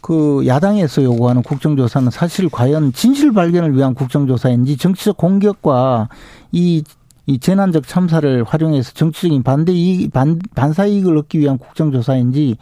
그 0.03 0.43
야당에서 0.47 1.03
요구하는 1.05 1.43
국정조사는 1.43 2.11
사실 2.11 2.49
과연 2.49 2.93
진실 2.93 3.33
발견을 3.33 3.77
위한 3.77 3.95
국정조사인지 3.95 4.77
정치적 4.77 5.17
공격과 5.17 6.09
이 6.51 6.83
이 7.27 7.39
재난적 7.39 7.87
참사를 7.87 8.45
활용해서 8.45 8.93
정치적인 8.93 9.43
반대 9.43 9.73
이익, 9.73 10.13
반, 10.13 10.41
반사 10.55 10.87
이익을 10.87 11.17
얻기 11.17 11.39
위한 11.39 11.57
국정조사인지 11.59 12.57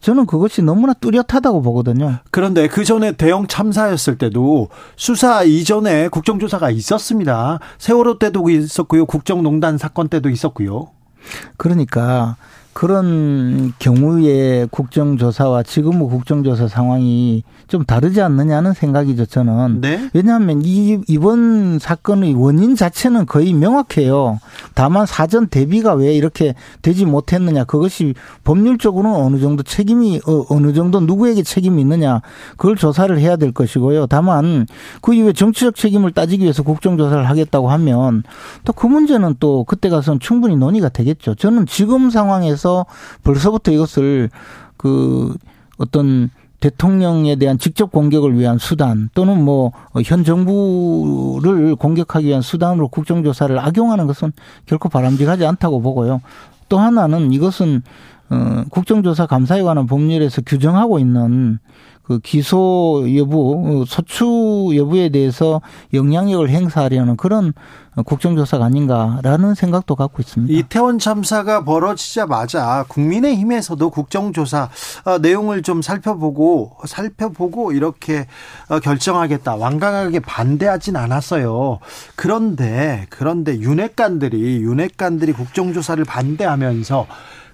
저는 0.00 0.26
그것이 0.26 0.62
너무나 0.62 0.94
뚜렷하다고 0.94 1.62
보거든요. 1.62 2.18
그런데 2.30 2.68
그 2.68 2.84
전에 2.84 3.12
대형 3.12 3.46
참사였을 3.46 4.16
때도 4.18 4.68
수사 4.96 5.42
이전에 5.42 6.08
국정조사가 6.08 6.70
있었습니다. 6.70 7.58
세월호 7.78 8.18
때도 8.18 8.48
있었고요. 8.48 9.06
국정농단 9.06 9.78
사건 9.78 10.08
때도 10.08 10.30
있었고요. 10.30 10.88
그러니까 11.56 12.36
그런 12.76 13.72
경우의 13.78 14.68
국정조사와 14.70 15.64
지금의 15.64 16.08
국정조사 16.08 16.68
상황이 16.68 17.42
좀 17.66 17.84
다르지 17.84 18.20
않느냐는 18.20 18.74
생각이죠, 18.74 19.26
저는. 19.26 19.80
네? 19.80 20.08
왜냐하면 20.14 20.62
이, 20.64 21.00
이번 21.08 21.78
사건의 21.80 22.34
원인 22.34 22.76
자체는 22.76 23.26
거의 23.26 23.52
명확해요. 23.54 24.38
다만 24.74 25.06
사전 25.06 25.48
대비가 25.48 25.94
왜 25.94 26.14
이렇게 26.14 26.54
되지 26.82 27.06
못했느냐. 27.06 27.64
그것이 27.64 28.14
법률적으로는 28.44 29.18
어느 29.18 29.40
정도 29.40 29.62
책임이, 29.64 30.20
어, 30.28 30.44
어느 30.50 30.72
정도 30.72 31.00
누구에게 31.00 31.42
책임이 31.42 31.80
있느냐. 31.82 32.20
그걸 32.56 32.76
조사를 32.76 33.18
해야 33.18 33.36
될 33.36 33.52
것이고요. 33.52 34.06
다만 34.06 34.66
그 35.00 35.14
이후에 35.14 35.32
정치적 35.32 35.74
책임을 35.74 36.12
따지기 36.12 36.44
위해서 36.44 36.62
국정조사를 36.62 37.28
하겠다고 37.28 37.68
하면 37.68 38.22
또 38.64 38.76
그 38.76 38.86
문제는 38.86 39.36
또 39.40 39.64
그때 39.64 39.88
가서는 39.88 40.20
충분히 40.20 40.54
논의가 40.54 40.90
되겠죠. 40.90 41.34
저는 41.34 41.66
지금 41.66 42.10
상황에서 42.10 42.65
해서 42.66 42.84
벌써부터 43.22 43.70
이것을 43.70 44.28
그 44.76 45.34
어떤 45.78 46.30
대통령에 46.58 47.36
대한 47.36 47.58
직접 47.58 47.92
공격을 47.92 48.36
위한 48.38 48.58
수단 48.58 49.08
또는 49.14 49.44
뭐 49.44 49.72
현 50.04 50.24
정부를 50.24 51.76
공격하기 51.76 52.26
위한 52.26 52.42
수단으로 52.42 52.88
국정조사를 52.88 53.56
악용하는 53.58 54.06
것은 54.06 54.32
결코 54.66 54.88
바람직하지 54.88 55.46
않다고 55.46 55.80
보고요. 55.80 56.20
또 56.68 56.78
하나는 56.78 57.32
이것은 57.32 57.82
어, 58.28 58.64
국정조사 58.70 59.26
감사에 59.26 59.62
관한 59.62 59.86
법률에서 59.86 60.42
규정하고 60.44 60.98
있는 60.98 61.60
그 62.02 62.18
기소 62.18 63.06
여부, 63.16 63.62
어, 63.64 63.84
소추 63.86 64.72
여부에 64.74 65.10
대해서 65.10 65.60
영향력을 65.94 66.48
행사하려는 66.48 67.16
그런 67.16 67.52
국정조사가 68.04 68.64
아닌가라는 68.64 69.54
생각도 69.54 69.94
갖고 69.94 70.20
있습니다. 70.20 70.52
이태원 70.52 70.98
참사가 70.98 71.64
벌어지자마자 71.64 72.84
국민의힘에서도 72.88 73.90
국정조사 73.90 74.68
어, 75.04 75.18
내용을 75.18 75.62
좀 75.62 75.82
살펴보고 75.82 76.76
살펴보고 76.86 77.72
이렇게 77.72 78.26
어, 78.68 78.80
결정하겠다 78.80 79.56
완강하게 79.56 80.20
반대하진 80.20 80.96
않았어요. 80.96 81.78
그런데 82.16 83.06
그런데 83.08 83.58
윤핵관들이 83.58 84.58
윤핵관들이 84.62 85.32
국정조사를 85.32 86.04
반대하면서 86.04 87.06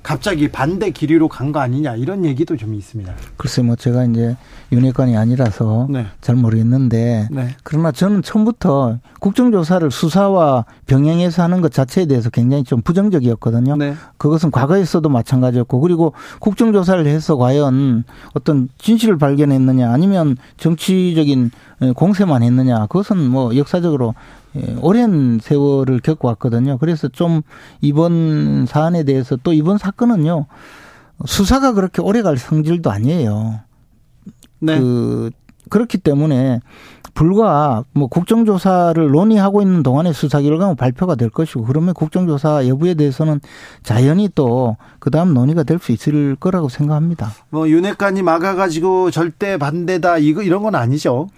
갑자기 0.02 0.48
반대 0.48 0.90
기류로 0.90 1.28
간 1.28 1.52
거 1.52 1.60
아니냐 1.60 1.96
이런 1.96 2.24
얘기도 2.24 2.56
좀 2.56 2.74
있습니다. 2.74 3.12
글쎄 3.36 3.62
뭐 3.62 3.76
제가 3.76 4.04
이제 4.04 4.36
윤회관이 4.72 5.16
아니라서 5.16 5.86
네. 5.90 6.06
잘 6.20 6.34
모르겠는데 6.34 7.28
네. 7.30 7.48
그러나 7.62 7.92
저는 7.92 8.22
처음부터 8.22 8.98
국정조사를 9.20 9.90
수사와 9.90 10.64
병행해서 10.86 11.42
하는 11.42 11.60
것 11.60 11.72
자체에 11.72 12.06
대해서 12.06 12.30
굉장히 12.30 12.64
좀 12.64 12.80
부정적이었거든요. 12.80 13.76
네. 13.76 13.94
그것은 14.16 14.50
과거에서도 14.50 15.06
마찬가지였고 15.08 15.80
그리고 15.80 16.14
국정조사를 16.40 17.06
해서 17.06 17.36
과연 17.36 18.04
어떤 18.34 18.68
진실을 18.78 19.18
발견했느냐 19.18 19.92
아니면 19.92 20.36
정치적인 20.56 21.50
공세만 21.94 22.42
했느냐 22.42 22.86
그것은 22.86 23.18
뭐 23.28 23.54
역사적으로 23.56 24.14
예, 24.56 24.76
오랜 24.80 25.38
세월을 25.40 26.00
겪어왔거든요. 26.00 26.78
그래서 26.78 27.08
좀 27.08 27.42
이번 27.80 28.66
사안에 28.66 29.04
대해서 29.04 29.36
또 29.42 29.52
이번 29.52 29.78
사건은요 29.78 30.46
수사가 31.24 31.72
그렇게 31.72 32.02
오래 32.02 32.22
갈 32.22 32.36
성질도 32.36 32.90
아니에요. 32.90 33.60
네. 34.60 34.78
그 34.78 35.30
그렇기 35.70 35.98
때문에 35.98 36.60
불과 37.14 37.84
뭐 37.92 38.08
국정조사를 38.08 39.10
논의하고 39.10 39.60
있는 39.62 39.82
동안에 39.82 40.12
수사 40.12 40.40
결과는 40.40 40.76
발표가 40.76 41.14
될 41.14 41.28
것이고 41.30 41.64
그러면 41.64 41.94
국정조사 41.94 42.66
여부에 42.68 42.94
대해서는 42.94 43.40
자연히 43.82 44.28
또 44.34 44.76
그다음 44.98 45.34
논의가 45.34 45.62
될 45.62 45.78
수 45.78 45.92
있을 45.92 46.36
거라고 46.36 46.68
생각합니다. 46.68 47.30
뭐 47.50 47.68
윤핵관이 47.68 48.22
막아가지고 48.22 49.10
절대 49.10 49.56
반대다 49.56 50.18
이거 50.18 50.42
이런 50.42 50.62
건 50.62 50.74
아니죠. 50.74 51.28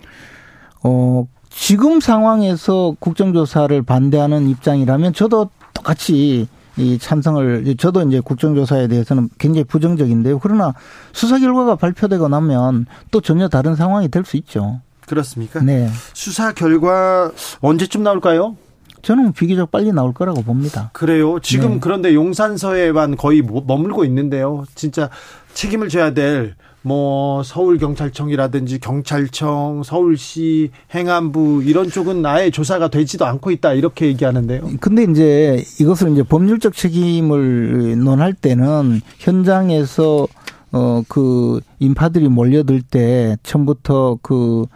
어 0.82 1.26
지금 1.56 2.00
상황에서 2.00 2.94
국정조사를 2.98 3.80
반대하는 3.82 4.48
입장이라면 4.48 5.14
저도 5.14 5.50
똑같이 5.72 6.48
이 6.76 6.98
찬성을 6.98 7.76
저도 7.78 8.02
이제 8.02 8.20
국정조사에 8.20 8.88
대해서는 8.88 9.28
굉장히 9.38 9.64
부정적인데요. 9.64 10.40
그러나 10.40 10.74
수사 11.12 11.38
결과가 11.38 11.76
발표되고 11.76 12.28
나면 12.28 12.86
또 13.12 13.20
전혀 13.20 13.48
다른 13.48 13.76
상황이 13.76 14.08
될 14.08 14.24
수 14.24 14.36
있죠. 14.38 14.80
그렇습니까? 15.06 15.60
네. 15.60 15.88
수사 16.14 16.52
결과 16.52 17.30
언제쯤 17.60 18.02
나올까요? 18.02 18.56
저는 19.02 19.32
비교적 19.32 19.70
빨리 19.70 19.92
나올 19.92 20.14
거라고 20.14 20.42
봅니다. 20.42 20.90
그래요. 20.94 21.38
지금 21.40 21.74
네. 21.74 21.78
그런데 21.80 22.14
용산서에만 22.14 23.16
거의 23.16 23.42
머물고 23.42 24.04
있는데요. 24.06 24.64
진짜 24.74 25.10
책임을 25.52 25.90
져야 25.90 26.14
될 26.14 26.54
뭐 26.86 27.42
서울 27.42 27.78
경찰청이라든지 27.78 28.78
경찰청, 28.78 29.82
서울시, 29.82 30.70
행안부 30.94 31.62
이런 31.64 31.88
쪽은 31.88 32.24
아예 32.26 32.50
조사가 32.50 32.88
되지도 32.88 33.24
않고 33.24 33.50
있다 33.52 33.72
이렇게 33.72 34.06
얘기하는데요. 34.06 34.68
근데 34.80 35.04
이제 35.04 35.64
이것을 35.80 36.12
이제 36.12 36.22
법률적 36.22 36.74
책임을 36.74 37.98
논할 37.98 38.34
때는 38.34 39.00
현장에서 39.18 40.28
어그 40.72 41.60
인파들이 41.78 42.28
몰려들 42.28 42.82
때 42.82 43.38
처음부터 43.42 44.18
그 44.20 44.66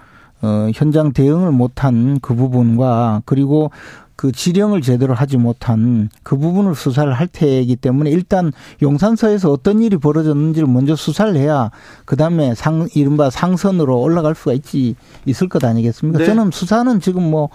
어, 0.40 0.70
현장 0.74 1.12
대응을 1.12 1.52
못한 1.52 2.20
그 2.20 2.34
부분과 2.34 3.20
그리고 3.26 3.70
그 4.18 4.32
지령을 4.32 4.82
제대로 4.82 5.14
하지 5.14 5.36
못한 5.36 6.10
그 6.24 6.36
부분을 6.36 6.74
수사를 6.74 7.10
할 7.12 7.28
테이기 7.28 7.76
때문에 7.76 8.10
일단 8.10 8.52
용산서에서 8.82 9.52
어떤 9.52 9.80
일이 9.80 9.96
벌어졌는지를 9.96 10.66
먼저 10.66 10.96
수사를 10.96 11.36
해야 11.36 11.70
그 12.04 12.16
다음에 12.16 12.52
상 12.56 12.88
이른바 12.96 13.30
상선으로 13.30 14.00
올라갈 14.00 14.34
수가 14.34 14.54
있지 14.54 14.96
있을 15.24 15.48
것 15.48 15.62
아니겠습니까? 15.62 16.18
네. 16.18 16.24
저는 16.26 16.50
수사는 16.50 17.00
지금 17.00 17.30
뭐 17.30 17.48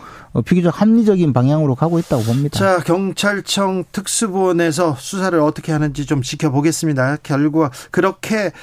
비교적 0.45 0.79
합리적인 0.79 1.33
방향으로 1.33 1.75
가고 1.75 1.99
있다고 1.99 2.23
봅니다. 2.23 2.57
자, 2.57 2.79
경찰청 2.79 3.83
특수본에서 3.91 4.95
수사를 4.97 5.37
어떻게 5.41 5.73
하는지 5.73 6.05
좀 6.05 6.21
지켜보겠습니다. 6.21 7.17
결과 7.23 7.71
그렇게 7.91 8.53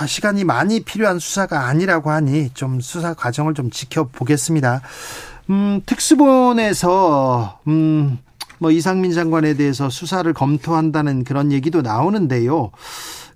아, 0.00 0.06
시간이 0.06 0.42
많이 0.42 0.80
필요한 0.80 1.20
수사가 1.20 1.66
아니라고 1.66 2.10
하니 2.10 2.50
좀 2.50 2.80
수사 2.80 3.14
과정을 3.14 3.54
좀 3.54 3.70
지켜보겠습니다. 3.70 4.80
음, 5.50 5.80
특수본에서 5.86 7.60
음, 7.68 8.18
뭐 8.58 8.70
이상민 8.70 9.12
장관에 9.12 9.54
대해서 9.54 9.90
수사를 9.90 10.32
검토한다는 10.32 11.24
그런 11.24 11.52
얘기도 11.52 11.82
나오는데요. 11.82 12.70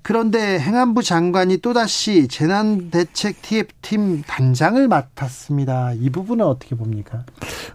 그런데 0.03 0.59
행안부 0.59 1.03
장관이 1.03 1.59
또다시 1.59 2.29
재난대책 2.29 3.43
TF팀 3.43 4.23
단장을 4.27 4.89
맡았습니다. 4.89 5.93
이 5.95 6.09
부분은 6.09 6.47
어떻게 6.47 6.75
봅니까? 6.77 7.25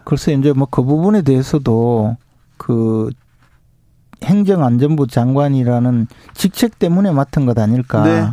글쎄 0.04 0.32
이제 0.32 0.52
뭐 0.52 0.66
그 0.68 0.82
부분에 0.82 1.22
대해서도 1.22 2.16
그 2.56 3.10
행정안전부 4.24 5.06
장관이라는 5.06 6.06
직책 6.34 6.78
때문에 6.78 7.12
맡은 7.12 7.46
것 7.46 7.58
아닐까. 7.58 8.02
네. 8.02 8.26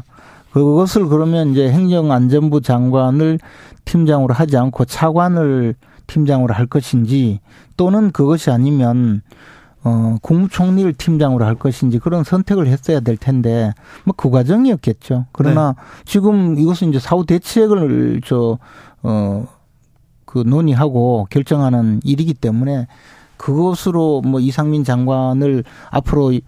그것을 0.51 1.07
그러면 1.07 1.51
이제 1.51 1.69
행정안전부 1.71 2.61
장관을 2.61 3.39
팀장으로 3.85 4.33
하지 4.33 4.57
않고 4.57 4.85
차관을 4.85 5.75
팀장으로 6.07 6.53
할 6.53 6.65
것인지 6.65 7.39
또는 7.77 8.11
그것이 8.11 8.51
아니면 8.51 9.21
어, 9.83 10.17
국무총리를 10.21 10.93
팀장으로 10.93 11.43
할 11.43 11.55
것인지 11.55 11.97
그런 11.99 12.23
선택을 12.23 12.67
했어야 12.67 12.99
될 12.99 13.17
텐데 13.17 13.73
뭐 14.03 14.13
그 14.15 14.29
과정이었겠죠. 14.29 15.25
그러나 15.31 15.73
네. 15.75 15.83
지금 16.05 16.57
이것은 16.59 16.89
이제 16.89 16.99
사후 16.99 17.25
대책을 17.25 18.21
저, 18.23 18.59
어, 19.01 19.47
그 20.25 20.43
논의하고 20.45 21.27
결정하는 21.29 21.99
일이기 22.03 22.35
때문에 22.35 22.87
그것으로 23.37 24.21
뭐 24.21 24.39
이상민 24.39 24.83
장관을 24.83 25.63
앞으로 25.89 26.27
어, 26.27 26.39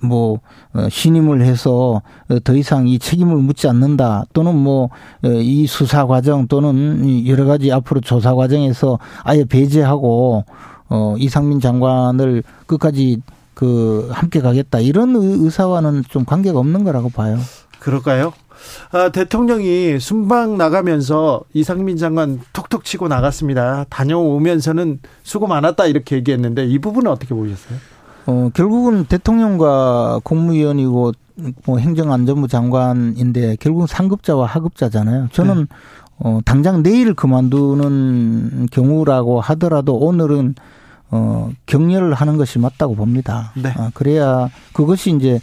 뭐 0.00 0.40
어, 0.74 0.88
신임을 0.90 1.42
해서 1.42 2.02
어, 2.28 2.38
더 2.44 2.54
이상 2.54 2.88
이 2.88 2.98
책임을 2.98 3.36
묻지 3.36 3.68
않는다 3.68 4.24
또는 4.32 4.56
뭐 4.56 4.88
이 5.24 5.66
수사 5.66 6.06
과정 6.06 6.46
또는 6.48 7.26
여러 7.26 7.44
가지 7.44 7.70
앞으로 7.72 8.00
조사 8.00 8.34
과정에서 8.34 8.98
아예 9.22 9.44
배제하고 9.44 10.44
어 10.88 11.14
이상민 11.18 11.60
장관을 11.60 12.42
끝까지 12.66 13.20
그 13.54 14.08
함께 14.12 14.40
가겠다 14.40 14.80
이런 14.80 15.14
의사와는 15.16 16.04
좀 16.08 16.24
관계가 16.24 16.58
없는 16.58 16.84
거라고 16.84 17.08
봐요. 17.10 17.38
그럴까요? 17.78 18.32
아, 18.92 19.08
대통령이 19.08 19.98
순방 19.98 20.56
나가면서 20.56 21.42
이상민 21.52 21.96
장관 21.96 22.40
톡톡 22.52 22.84
치고 22.84 23.08
나갔습니다. 23.08 23.84
다녀오면서는 23.90 25.00
수고 25.22 25.46
많았다 25.46 25.86
이렇게 25.86 26.16
얘기했는데 26.16 26.66
이 26.66 26.78
부분은 26.78 27.10
어떻게 27.10 27.34
보셨어요? 27.34 27.78
어, 28.26 28.50
결국은 28.54 29.04
대통령과 29.04 30.20
국무위원이고 30.22 31.12
뭐 31.66 31.78
행정안전부 31.78 32.48
장관인데 32.48 33.56
결국은 33.56 33.86
상급자와 33.86 34.46
하급자잖아요. 34.46 35.28
저는 35.32 35.60
네. 35.60 35.66
어, 36.18 36.40
당장 36.44 36.82
내일 36.82 37.14
그만두는 37.14 38.68
경우라고 38.70 39.40
하더라도 39.40 39.96
오늘은 39.96 40.54
어, 41.10 41.50
격려를 41.66 42.14
하는 42.14 42.36
것이 42.36 42.58
맞다고 42.58 42.94
봅니다. 42.94 43.52
네. 43.54 43.72
아, 43.76 43.90
그래야 43.92 44.48
그것이 44.72 45.14
이제 45.16 45.40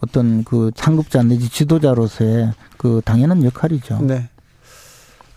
어떤 0.00 0.44
그 0.44 0.70
상급자 0.74 1.22
내지 1.22 1.48
지도자로서의 1.48 2.52
그 2.76 3.00
당연한 3.04 3.44
역할이죠. 3.44 4.00
네. 4.02 4.28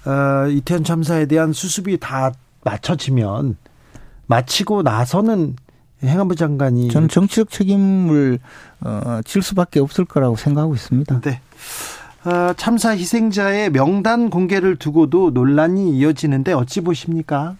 어, 0.05 0.47
이태원 0.47 0.83
참사에 0.83 1.25
대한 1.25 1.53
수습이 1.53 1.97
다 1.99 2.31
맞춰지면 2.63 3.57
마치고 4.27 4.81
나서는 4.81 5.55
행안부 6.03 6.35
장관이 6.35 6.89
저는 6.89 7.09
정치적 7.09 7.49
책임을 7.49 8.39
어, 8.81 9.19
질 9.25 9.41
수밖에 9.41 9.79
없을 9.79 10.05
거라고 10.05 10.35
생각하고 10.35 10.75
있습니다. 10.75 11.21
네. 11.21 11.41
어, 12.25 12.53
참사 12.57 12.95
희생자의 12.95 13.71
명단 13.71 14.29
공개를 14.29 14.77
두고도 14.77 15.31
논란이 15.31 15.97
이어지는데 15.97 16.53
어찌 16.53 16.81
보십니까? 16.81 17.55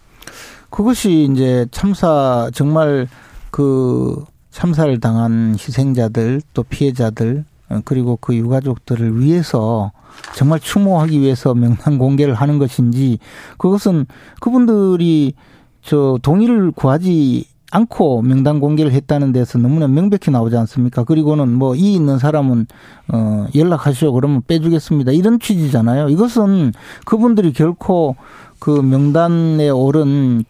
그것이 0.70 1.28
이제 1.30 1.66
참사 1.70 2.50
정말 2.52 3.08
그 3.50 4.24
참사를 4.50 4.98
당한 5.00 5.54
희생자들 5.58 6.42
또 6.52 6.62
피해자들 6.64 7.44
어, 7.68 7.80
그리고 7.84 8.18
그 8.20 8.34
유가족들을 8.34 9.20
위해서 9.20 9.92
정말 10.34 10.58
추모하기 10.60 11.20
위해서 11.20 11.54
명단 11.54 11.98
공개를 11.98 12.34
하는 12.34 12.58
것인지 12.58 13.18
그것은 13.58 14.06
그분들이 14.40 15.34
저 15.82 16.18
동의를 16.22 16.72
구하지 16.72 17.46
않고 17.72 18.22
명단 18.22 18.60
공개를 18.60 18.92
했다는 18.92 19.32
데서 19.32 19.58
너무나 19.58 19.88
명백히 19.88 20.30
나오지 20.30 20.56
않습니까? 20.56 21.04
그리고는 21.04 21.52
뭐 21.52 21.74
이 21.74 21.94
있는 21.94 22.18
사람은 22.18 22.66
어 23.12 23.46
연락하시오 23.54 24.12
그러면 24.12 24.42
빼주겠습니다. 24.46 25.12
이런 25.12 25.38
취지잖아요. 25.40 26.08
이것은 26.08 26.72
그분들이 27.04 27.52
결코 27.52 28.16
그 28.58 28.70
명단에 28.70 29.68
오른 29.68 30.44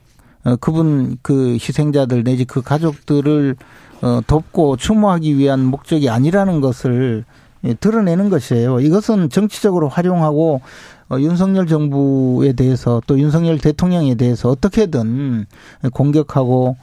어 0.44 0.56
그분 0.56 1.16
그 1.22 1.54
희생자들 1.54 2.22
내지 2.24 2.44
그 2.44 2.62
가족들을 2.62 3.56
어 4.02 4.20
돕고 4.26 4.76
추모하기 4.76 5.38
위한 5.38 5.64
목적이 5.64 6.10
아니라는 6.10 6.60
것을 6.60 7.24
예, 7.64 7.74
드러내는 7.74 8.28
것이에요. 8.30 8.80
이것은 8.80 9.30
정치적으로 9.30 9.88
활용하고 9.88 10.60
어, 11.08 11.18
윤석열 11.20 11.66
정부에 11.66 12.52
대해서 12.52 13.00
또 13.06 13.18
윤석열 13.18 13.58
대통령에 13.58 14.14
대해서 14.16 14.50
어떻게든 14.50 15.46
공격하고 15.92 16.76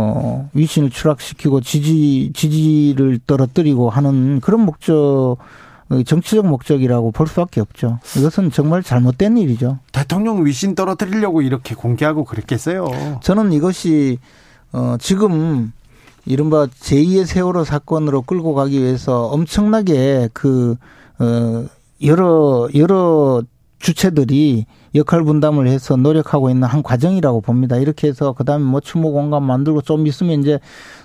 어, 0.00 0.48
위신을 0.54 0.90
추락시키고 0.90 1.60
지지, 1.60 2.30
지지를 2.32 3.18
떨어뜨리고 3.26 3.90
하는 3.90 4.38
그런 4.38 4.60
목적, 4.64 5.38
정치적 6.06 6.46
목적이라고 6.46 7.10
볼 7.10 7.26
수밖에 7.26 7.60
없죠. 7.60 7.98
이것은 8.16 8.52
정말 8.52 8.84
잘못된 8.84 9.36
일이죠. 9.38 9.80
대통령 9.90 10.46
위신 10.46 10.76
떨어뜨리려고 10.76 11.42
이렇게 11.42 11.74
공개하고 11.74 12.24
그랬겠어요. 12.24 13.18
저는 13.22 13.52
이것이, 13.52 14.18
어, 14.72 14.94
지금 15.00 15.72
이른바 16.26 16.66
제2의 16.66 17.26
세월호 17.26 17.64
사건으로 17.64 18.22
끌고 18.22 18.54
가기 18.54 18.78
위해서 18.80 19.26
엄청나게 19.26 20.28
그, 20.32 20.76
어, 21.18 21.64
여러, 22.04 22.68
여러 22.76 23.42
주체들이 23.78 24.66
역할 24.94 25.22
분담을 25.22 25.68
해서 25.68 25.96
노력하고 25.96 26.50
있는 26.50 26.66
한 26.66 26.82
과정이라고 26.82 27.40
봅니다. 27.40 27.76
이렇게 27.76 28.08
해서 28.08 28.32
그다음에 28.32 28.64
뭐 28.64 28.80
추모 28.80 29.12
공간 29.12 29.42
만들고 29.44 29.82
좀 29.82 30.06
있으면 30.06 30.40
이제 30.40 30.58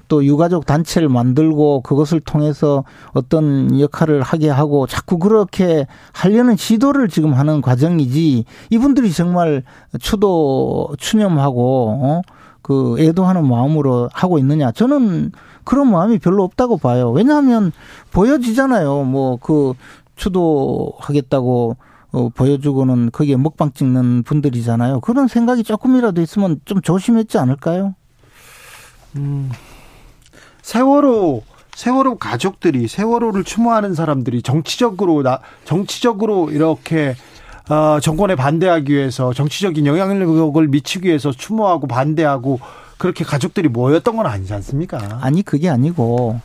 또 0.08 0.26
유가족 0.26 0.66
단체를 0.66 1.10
만들고 1.10 1.82
그것을 1.82 2.20
통해서 2.20 2.84
어떤 3.14 3.80
역할을 3.80 4.22
하게 4.22 4.50
하고 4.50 4.88
자꾸 4.88 5.20
그렇게 5.20 5.86
하려는 6.14 6.56
시도를 6.56 7.10
지금 7.10 7.34
하는 7.34 7.62
과정이지 7.62 8.46
이분들이 8.70 9.12
정말 9.12 9.64
추도 10.00 10.90
추념하고 10.98 12.00
어? 12.02 12.22
그 12.62 12.96
애도하는 12.98 13.48
마음으로 13.48 14.10
하고 14.14 14.40
있느냐 14.40 14.72
저는 14.72 15.32
그런 15.66 15.92
마음이 15.92 16.20
별로 16.20 16.44
없다고 16.44 16.78
봐요. 16.78 17.12
왜냐하면 17.12 17.72
보여지잖아요. 18.12 19.04
뭐 19.04 19.38
그 19.38 19.74
추도하겠다고 20.16 21.78
어, 22.14 22.30
보여주고는 22.30 23.10
거기에 23.12 23.36
먹방 23.36 23.74
찍는 23.74 24.24
분들이잖아요. 24.24 25.02
그런 25.02 25.28
생각이 25.28 25.64
조금이라도 25.64 26.22
있으면 26.22 26.62
좀 26.64 26.80
조심했지 26.82 27.40
않을까요? 27.40 27.96
음, 29.18 29.52
세월호 30.62 31.42
세월호 31.76 32.18
가족들이 32.18 32.88
세월호를 32.88 33.44
추모하는 33.44 33.96
사람들이 33.96 34.44
정치적으로 34.44 35.24
나 35.24 35.40
정치적으로 35.66 36.52
이렇게 36.52 37.16
어, 37.70 38.00
정권에 38.00 38.36
반대하기 38.36 38.94
위해서 38.94 39.34
정치적인 39.34 39.88
영향력을 39.88 40.68
미치기 40.68 41.08
위해서 41.08 41.32
추모하고 41.32 41.88
반대하고 41.88 42.60
그렇게 43.00 43.24
가족들이 43.24 43.70
모였던 43.70 44.18
건 44.18 44.28
아니지 44.28 44.54
않습니까? 44.54 45.18
아니 45.22 45.42
그게 45.42 45.68
아니고 45.68 46.40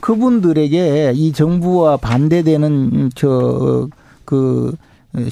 그분들에게 0.00 1.12
이 1.14 1.32
정부와 1.32 1.98
반대되는 1.98 3.10
저그 3.14 4.76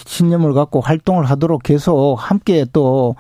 신념을 0.06 0.52
갖고 0.54 0.80
활동을 0.80 1.24
하도록 1.26 1.62
계속 1.62 2.16
함께 2.18 2.64
또 2.72 3.14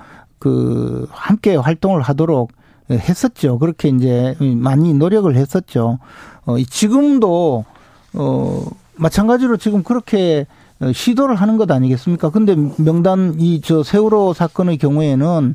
그 0.44 1.08
함께 1.10 1.56
활동을 1.56 2.02
하도록 2.02 2.52
했었죠. 2.90 3.58
그렇게 3.58 3.88
이제 3.88 4.36
많이 4.40 4.92
노력을 4.92 5.34
했었죠. 5.34 5.98
어 6.44 6.56
지금도 6.68 7.64
어 8.12 8.66
마찬가지로 8.96 9.56
지금 9.56 9.82
그렇게 9.82 10.44
시도를 10.92 11.36
하는 11.36 11.56
것 11.56 11.70
아니겠습니까? 11.70 12.28
근데 12.28 12.54
명단 12.76 13.36
이 13.38 13.62
저 13.64 13.82
세월호 13.82 14.34
사건의 14.34 14.76
경우에는 14.76 15.54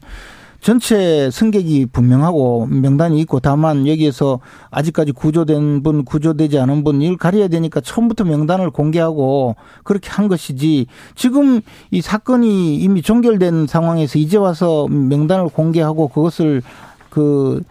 전체 0.62 1.30
승객이 1.32 1.88
분명하고 1.88 2.68
명단이 2.68 3.20
있고 3.22 3.40
다만 3.40 3.88
여기에서 3.88 4.40
아직까지 4.72 5.14
구조된 5.14 5.84
분, 5.84 6.04
구조되지 6.04 6.60
않은 6.60 6.84
분 6.84 7.02
이걸 7.02 7.18
가려야 7.18 7.48
되니까 7.48 7.82
처음부터 7.82 8.26
명단을 8.26 8.72
공개하고 8.72 9.56
그렇게 9.84 10.10
한 10.10 10.28
것이지. 10.28 10.88
지금 11.16 11.62
이 11.92 12.02
사건이 12.02 12.76
이미 12.76 13.02
종결된 13.02 13.68
상황에서 13.68 14.20
이제 14.20 14.38
와서 14.38 14.88
명단을 14.88 15.50
공개하고 15.50 16.10
그것을 16.10 16.62
그 17.10 17.62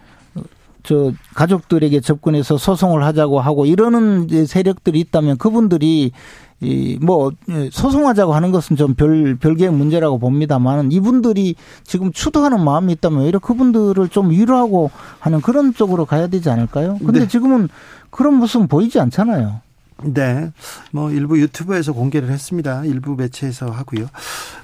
저 0.88 1.12
가족들에게 1.35 2.01
접근해서 2.01 2.57
소송을 2.57 3.05
하자고 3.05 3.40
하고 3.40 3.66
이러는 3.66 4.27
세력들이 4.46 4.98
있다면 5.01 5.37
그분들이 5.37 6.12
이뭐 6.61 7.31
예, 7.51 7.71
소송하자고 7.73 8.35
하는 8.35 8.51
것은 8.51 8.77
좀 8.77 8.94
별 8.94 9.37
별개의 9.37 9.71
문제라고 9.73 10.18
봅니다만 10.18 10.90
이분들이 10.90 11.55
지금 11.85 12.11
추도하는 12.12 12.64
마음이 12.64 12.92
있다면 12.94 13.21
오히려 13.23 13.38
그분들을 13.38 14.09
좀 14.09 14.31
위로하고 14.31 14.90
하는 15.21 15.40
그런 15.40 15.73
쪽으로 15.73 16.05
가야 16.05 16.27
되지 16.27 16.51
않을까요? 16.51 16.99
근데 16.99 17.21
네. 17.21 17.29
지금은 17.29 17.68
그런 18.11 18.35
모습은 18.35 18.66
보이지 18.66 18.99
않잖아요. 18.99 19.61
네. 20.05 20.51
뭐 20.92 21.11
일부 21.11 21.40
유튜브에서 21.40 21.92
공개를 21.92 22.31
했습니다. 22.31 22.85
일부 22.85 23.14
매체에서 23.14 23.71
하고요. 23.71 24.07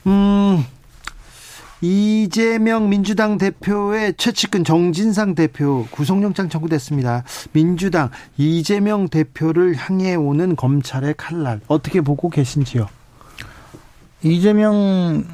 음. 0.07 0.64
이재명 1.85 2.88
민주당 2.88 3.37
대표의 3.37 4.14
최측근 4.16 4.64
정진상 4.64 5.35
대표 5.35 5.85
구속영장 5.90 6.49
청구됐습니다. 6.49 7.25
민주당 7.53 8.09
이재명 8.38 9.09
대표를 9.09 9.77
향해 9.77 10.14
오는 10.14 10.57
검찰의 10.57 11.12
칼날 11.18 11.61
어떻게 11.68 12.01
보고 12.01 12.31
계신지요? 12.31 12.87
이재명 14.23 15.25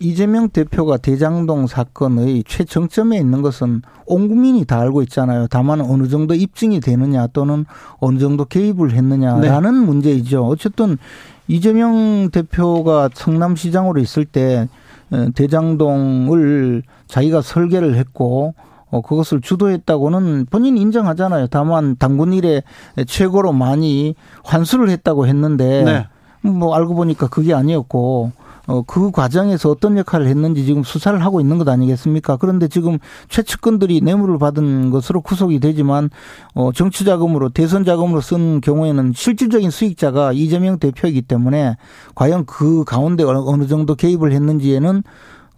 이재명 0.00 0.48
대표가 0.48 0.96
대장동 0.96 1.68
사건의 1.68 2.42
최정점에 2.44 3.16
있는 3.16 3.40
것은 3.40 3.82
온 4.06 4.26
국민이 4.26 4.64
다 4.64 4.80
알고 4.80 5.02
있잖아요. 5.02 5.46
다만 5.48 5.80
어느 5.80 6.08
정도 6.08 6.34
입증이 6.34 6.80
되느냐 6.80 7.28
또는 7.28 7.66
어느 8.00 8.18
정도 8.18 8.44
개입을 8.46 8.94
했느냐라는 8.94 9.80
네. 9.80 9.86
문제이죠. 9.86 10.44
어쨌든 10.44 10.98
이재명 11.46 12.30
대표가 12.32 13.10
성남시장으로 13.14 14.00
있을 14.00 14.24
때 14.24 14.66
어, 14.66 14.78
대장동을 15.34 16.82
자기가 17.06 17.42
설계를 17.42 17.96
했고 17.96 18.54
어, 18.90 19.00
그것을 19.00 19.40
주도했다고는 19.40 20.46
본인이 20.50 20.80
인정하잖아요. 20.80 21.46
다만 21.48 21.96
당군 21.96 22.32
일에 22.32 22.62
최고로 23.06 23.52
많이 23.52 24.14
환수를 24.44 24.90
했다고 24.90 25.26
했는데 25.26 25.84
네. 25.84 26.06
뭐 26.48 26.74
알고 26.74 26.94
보니까 26.94 27.28
그게 27.28 27.54
아니었고 27.54 28.32
어, 28.70 28.82
그 28.82 29.10
과정에서 29.10 29.68
어떤 29.68 29.98
역할을 29.98 30.28
했는지 30.28 30.64
지금 30.64 30.84
수사를 30.84 31.20
하고 31.24 31.40
있는 31.40 31.58
것 31.58 31.68
아니겠습니까? 31.68 32.36
그런데 32.36 32.68
지금 32.68 32.98
최측근들이 33.28 34.00
뇌물을 34.00 34.38
받은 34.38 34.90
것으로 34.90 35.22
구속이 35.22 35.58
되지만 35.58 36.08
어, 36.54 36.70
정치 36.72 37.04
자금으로 37.04 37.48
대선 37.48 37.84
자금으로 37.84 38.20
쓴 38.20 38.60
경우에는 38.60 39.12
실질적인 39.16 39.70
수익자가 39.70 40.32
이재명 40.32 40.78
대표이기 40.78 41.22
때문에 41.22 41.78
과연 42.14 42.46
그 42.46 42.84
가운데 42.84 43.24
어느 43.24 43.66
정도 43.66 43.96
개입을 43.96 44.30
했는지에는 44.30 45.02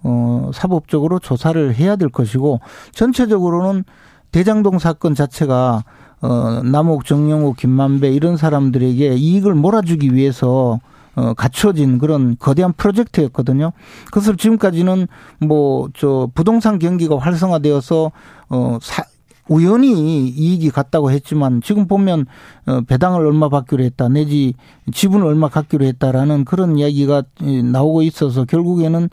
어, 0.05 0.51
사법적으로 0.55 1.19
조사를 1.19 1.75
해야 1.75 1.97
될 1.97 2.09
것이고 2.09 2.61
전체적으로는 2.93 3.85
대장동 4.31 4.79
사건 4.79 5.15
자체가 5.15 5.85
어, 6.23 6.63
남욱, 6.65 7.05
정영욱, 7.05 7.59
김만배 7.59 8.09
이런 8.09 8.39
사람들에게 8.39 9.17
이익을 9.17 9.53
몰아주기 9.53 10.15
위해서 10.15 10.81
어, 11.15 11.35
갖춰진 11.35 11.99
그런 11.99 12.37
거대한 12.39 12.73
프로젝트였거든요. 12.73 13.73
그것을 14.07 14.37
지금까지는 14.37 15.09
뭐 15.41 15.83
저 15.95 16.29
부동산 16.35 16.79
경기가 16.79 17.19
활성화되어서 17.19 18.13
어 18.51 18.79
사, 18.81 19.05
우연히 19.49 20.29
이익이 20.29 20.71
갔다고 20.71 21.11
했지만 21.11 21.61
지금 21.63 21.87
보면 21.87 22.27
어 22.67 22.81
배당을 22.83 23.27
얼마 23.27 23.49
받기로 23.49 23.83
했다 23.85 24.09
내지 24.09 24.55
지분을 24.93 25.27
얼마 25.27 25.49
갖기로 25.49 25.85
했다라는 25.85 26.45
그런 26.45 26.79
이야기가 26.79 27.25
나오고 27.73 28.03
있어서 28.03 28.45
결국에는 28.45 29.09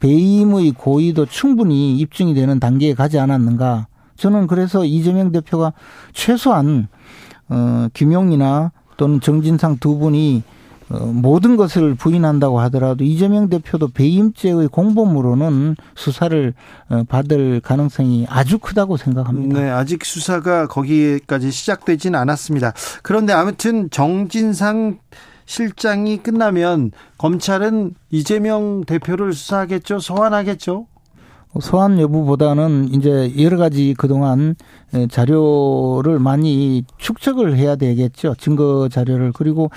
배임의 0.00 0.72
고의도 0.72 1.26
충분히 1.26 1.96
입증이 1.98 2.34
되는 2.34 2.60
단계에 2.60 2.94
가지 2.94 3.18
않았는가 3.18 3.86
저는 4.16 4.46
그래서 4.46 4.84
이재명 4.84 5.32
대표가 5.32 5.72
최소한 6.12 6.88
어 7.48 7.88
김용이나 7.94 8.72
또는 8.96 9.20
정진상 9.20 9.78
두 9.78 9.98
분이 9.98 10.42
어, 10.44 10.61
모든 11.12 11.56
것을 11.56 11.94
부인한다고 11.94 12.60
하더라도 12.60 13.04
이재명 13.04 13.48
대표도 13.48 13.88
배임죄의 13.88 14.68
공범으로는 14.68 15.76
수사를 15.94 16.54
어, 16.88 17.02
받을 17.08 17.60
가능성이 17.60 18.26
아주 18.28 18.58
크다고 18.58 18.96
생각합니다. 18.96 19.60
네, 19.60 19.70
아직 19.70 20.04
수사가 20.04 20.66
거기까지 20.66 21.50
시작되지는 21.50 22.18
않았습니다. 22.18 22.72
그런데 23.02 23.32
아무튼 23.32 23.88
정진상 23.90 24.98
실장이 25.46 26.18
끝나면 26.18 26.92
검찰은 27.18 27.94
이재명 28.10 28.84
대표를 28.84 29.32
수사하겠죠, 29.32 29.98
소환하겠죠. 29.98 30.86
소환 31.60 32.00
여부보다는 32.00 32.94
이제 32.94 33.30
여러 33.38 33.58
가지 33.58 33.94
그동안 33.98 34.54
자료를 35.10 36.18
많이 36.18 36.82
축적을 36.96 37.56
해야 37.58 37.76
되겠죠. 37.76 38.34
증거 38.38 38.88
자료를. 38.90 39.32
그리고 39.32 39.70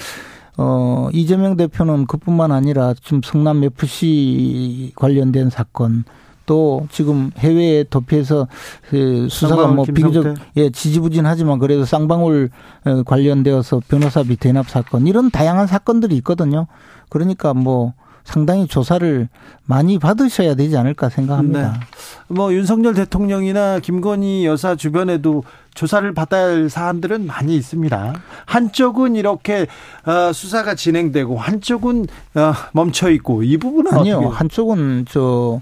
어, 0.57 1.09
이재명 1.11 1.57
대표는 1.57 2.07
그뿐만 2.07 2.51
아니라 2.51 2.93
지금 2.93 3.21
성남 3.23 3.63
FC 3.63 4.93
관련된 4.95 5.49
사건 5.49 6.05
또 6.45 6.87
지금 6.91 7.31
해외에 7.37 7.83
도피해서 7.83 8.47
그 8.89 9.27
수사가 9.29 9.67
뭐 9.67 9.83
비교적 9.85 10.35
예 10.57 10.69
지지부진하지만 10.69 11.59
그래도 11.59 11.85
쌍방울 11.85 12.51
어, 12.85 13.03
관련되어서 13.03 13.81
변호사비 13.87 14.37
대납 14.37 14.69
사건 14.69 15.07
이런 15.07 15.31
다양한 15.31 15.67
사건들이 15.67 16.15
있거든요. 16.17 16.67
그러니까 17.09 17.53
뭐 17.53 17.93
상당히 18.25 18.67
조사를 18.67 19.29
많이 19.65 19.99
받으셔야 19.99 20.55
되지 20.55 20.75
않을까 20.75 21.09
생각합니다. 21.09 21.71
네. 21.71 21.79
뭐 22.27 22.53
윤석열 22.53 22.95
대통령이나 22.95 23.79
김건희 23.79 24.45
여사 24.45 24.75
주변에도 24.75 25.43
조사를 25.75 26.11
받아야 26.13 26.47
할 26.47 26.69
사안들은 26.69 27.27
많이 27.27 27.55
있습니다. 27.55 28.13
한쪽은 28.45 29.15
이렇게 29.15 29.67
어, 30.05 30.33
수사가 30.33 30.75
진행되고 30.75 31.37
한쪽은 31.37 32.07
어, 32.33 32.53
멈춰 32.73 33.09
있고 33.11 33.43
이 33.43 33.57
부분은 33.57 33.93
아니요. 33.93 34.17
어떻게? 34.17 34.35
한쪽은 34.35 35.05
저 35.09 35.61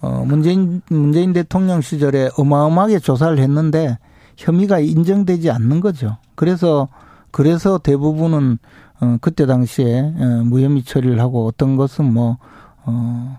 어, 0.00 0.24
문재인 0.26 0.82
문재인 0.88 1.32
대통령 1.32 1.80
시절에 1.80 2.30
어마어마하게 2.38 3.00
조사를 3.00 3.36
했는데 3.38 3.98
혐의가 4.36 4.78
인정되지 4.78 5.50
않는 5.50 5.80
거죠. 5.80 6.18
그래서 6.36 6.88
그래서 7.32 7.78
대부분은 7.78 8.58
어, 9.00 9.18
그때 9.20 9.46
당시에 9.46 10.00
어, 10.00 10.42
무혐의 10.44 10.82
처리를 10.82 11.20
하고 11.20 11.46
어떤 11.46 11.76
것은 11.76 12.12
뭐, 12.12 12.38
어, 12.84 13.38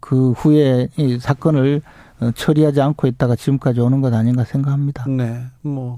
그 0.00 0.32
후에 0.32 0.88
이 0.96 1.18
사건을 1.18 1.82
어, 2.20 2.30
처리하지 2.34 2.80
않고 2.80 3.06
있다가 3.06 3.36
지금까지 3.36 3.80
오는 3.80 4.00
것 4.00 4.12
아닌가 4.12 4.44
생각합니다. 4.44 5.04
네. 5.08 5.44
뭐, 5.62 5.96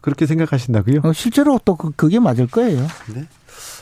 그렇게 0.00 0.26
생각하신다고요? 0.26 1.00
어, 1.04 1.12
실제로 1.12 1.58
또 1.64 1.76
그, 1.76 1.90
그게 1.92 2.18
맞을 2.20 2.46
거예요. 2.46 2.80
네. 3.14 3.24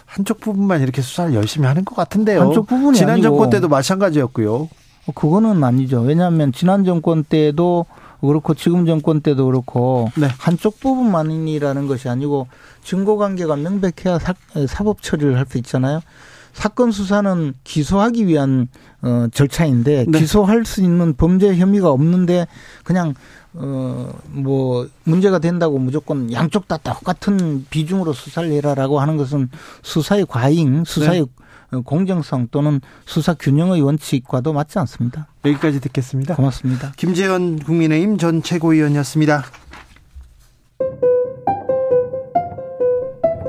한쪽 0.07 0.41
부분만 0.41 0.81
이렇게 0.81 1.03
수사를 1.03 1.35
열심히 1.35 1.67
하는 1.67 1.85
것 1.85 1.97
같은데요. 1.97 2.41
한쪽 2.41 2.67
부분이 2.67 2.97
지난 2.97 3.15
아니고. 3.15 3.29
정권 3.29 3.51
때도 3.51 3.69
마찬가지였고요. 3.69 4.55
어, 4.55 5.13
그거는 5.15 5.63
아니죠. 5.65 6.01
왜냐하면 6.01 6.53
지난 6.53 6.85
정권 6.85 7.25
때도 7.25 7.87
그렇고 8.21 8.55
지금 8.55 8.87
정권 8.87 9.21
때도 9.21 9.47
그렇고 9.47 10.11
네. 10.17 10.29
한쪽 10.39 10.81
부분만이라는 10.81 11.87
것이 11.87 12.09
아니고 12.09 12.47
증거 12.85 13.17
관계가 13.17 13.57
명백해야 13.57 14.19
사, 14.19 14.35
사법 14.69 15.03
처리를 15.03 15.37
할 15.37 15.47
수 15.47 15.59
있잖아요. 15.59 16.01
사건 16.53 16.93
수사는 16.93 17.53
기소하기 17.65 18.29
위한 18.29 18.69
어 19.03 19.27
절차인데 19.33 20.07
네. 20.09 20.19
기소할 20.19 20.65
수 20.65 20.83
있는 20.83 21.15
범죄 21.15 21.55
혐의가 21.57 21.91
없는데 21.91 22.47
그냥 22.85 23.15
어뭐 23.55 24.89
문제가 25.03 25.41
된다고 25.41 25.79
무조건 25.79 26.33
양쪽 26.33 26.69
다 26.69 26.77
똑같은 26.77 27.67
비중으로 27.71 28.13
수사를 28.13 28.51
해라라고 28.53 29.01
하는 29.01 29.17
것은 29.17 29.51
수사의 29.83 30.27
과잉, 30.29 30.85
수사의 30.85 31.27
네. 31.73 31.81
공정성 31.85 32.49
또는 32.53 32.81
수사 33.05 33.35
균형의 33.35 33.83
원칙과도 33.83 34.53
맞지 34.53 34.79
않습니다. 34.79 35.27
여기까지 35.45 35.81
듣겠습니다. 35.81 36.37
고맙습니다. 36.37 36.93
김재현 36.97 37.59
국민의힘 37.59 38.17
전 38.17 38.43
최고위원이었습니다. 38.43 39.45